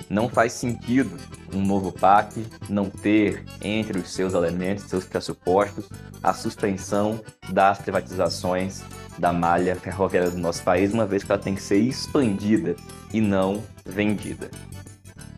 não 0.10 0.30
faz 0.30 0.54
sentido 0.54 1.17
um 1.54 1.62
novo 1.62 1.91
PAC 1.91 2.46
não 2.70 2.89
ter 2.89 3.43
entre 3.62 4.00
os 4.00 4.13
seus 4.13 4.34
elementos, 4.34 4.86
seus 4.86 5.06
pressupostos, 5.06 5.89
a 6.22 6.34
suspensão 6.34 7.20
das 7.50 7.80
privatizações 7.80 8.84
da 9.17 9.34
malha 9.34 9.76
ferroviária 9.76 10.30
do 10.30 10.38
nosso 10.38 10.63
país, 10.63 10.93
uma 10.93 11.06
vez 11.06 11.24
que 11.24 11.32
ela 11.32 11.41
tem 11.41 11.56
que 11.56 11.62
ser 11.62 11.78
expandida 11.78 12.76
e 13.12 13.20
não 13.20 13.63
vendida. 13.86 14.50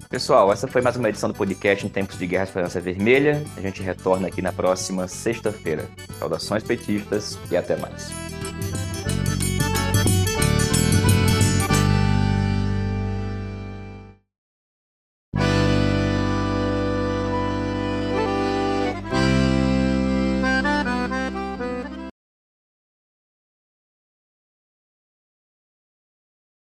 Pessoal, 0.09 0.51
essa 0.51 0.67
foi 0.67 0.81
mais 0.81 0.95
uma 0.95 1.07
edição 1.07 1.29
do 1.29 1.35
podcast 1.35 1.85
em 1.85 1.89
tempos 1.89 2.17
de 2.17 2.25
Guerra 2.25 2.45
Esperança 2.45 2.81
Vermelha. 2.81 3.43
A 3.55 3.61
gente 3.61 3.83
retorna 3.83 4.27
aqui 4.27 4.41
na 4.41 4.51
próxima 4.51 5.07
sexta-feira. 5.07 5.87
Saudações 6.17 6.63
petistas 6.63 7.37
e 7.51 7.55
até 7.55 7.75
mais. 7.77 8.09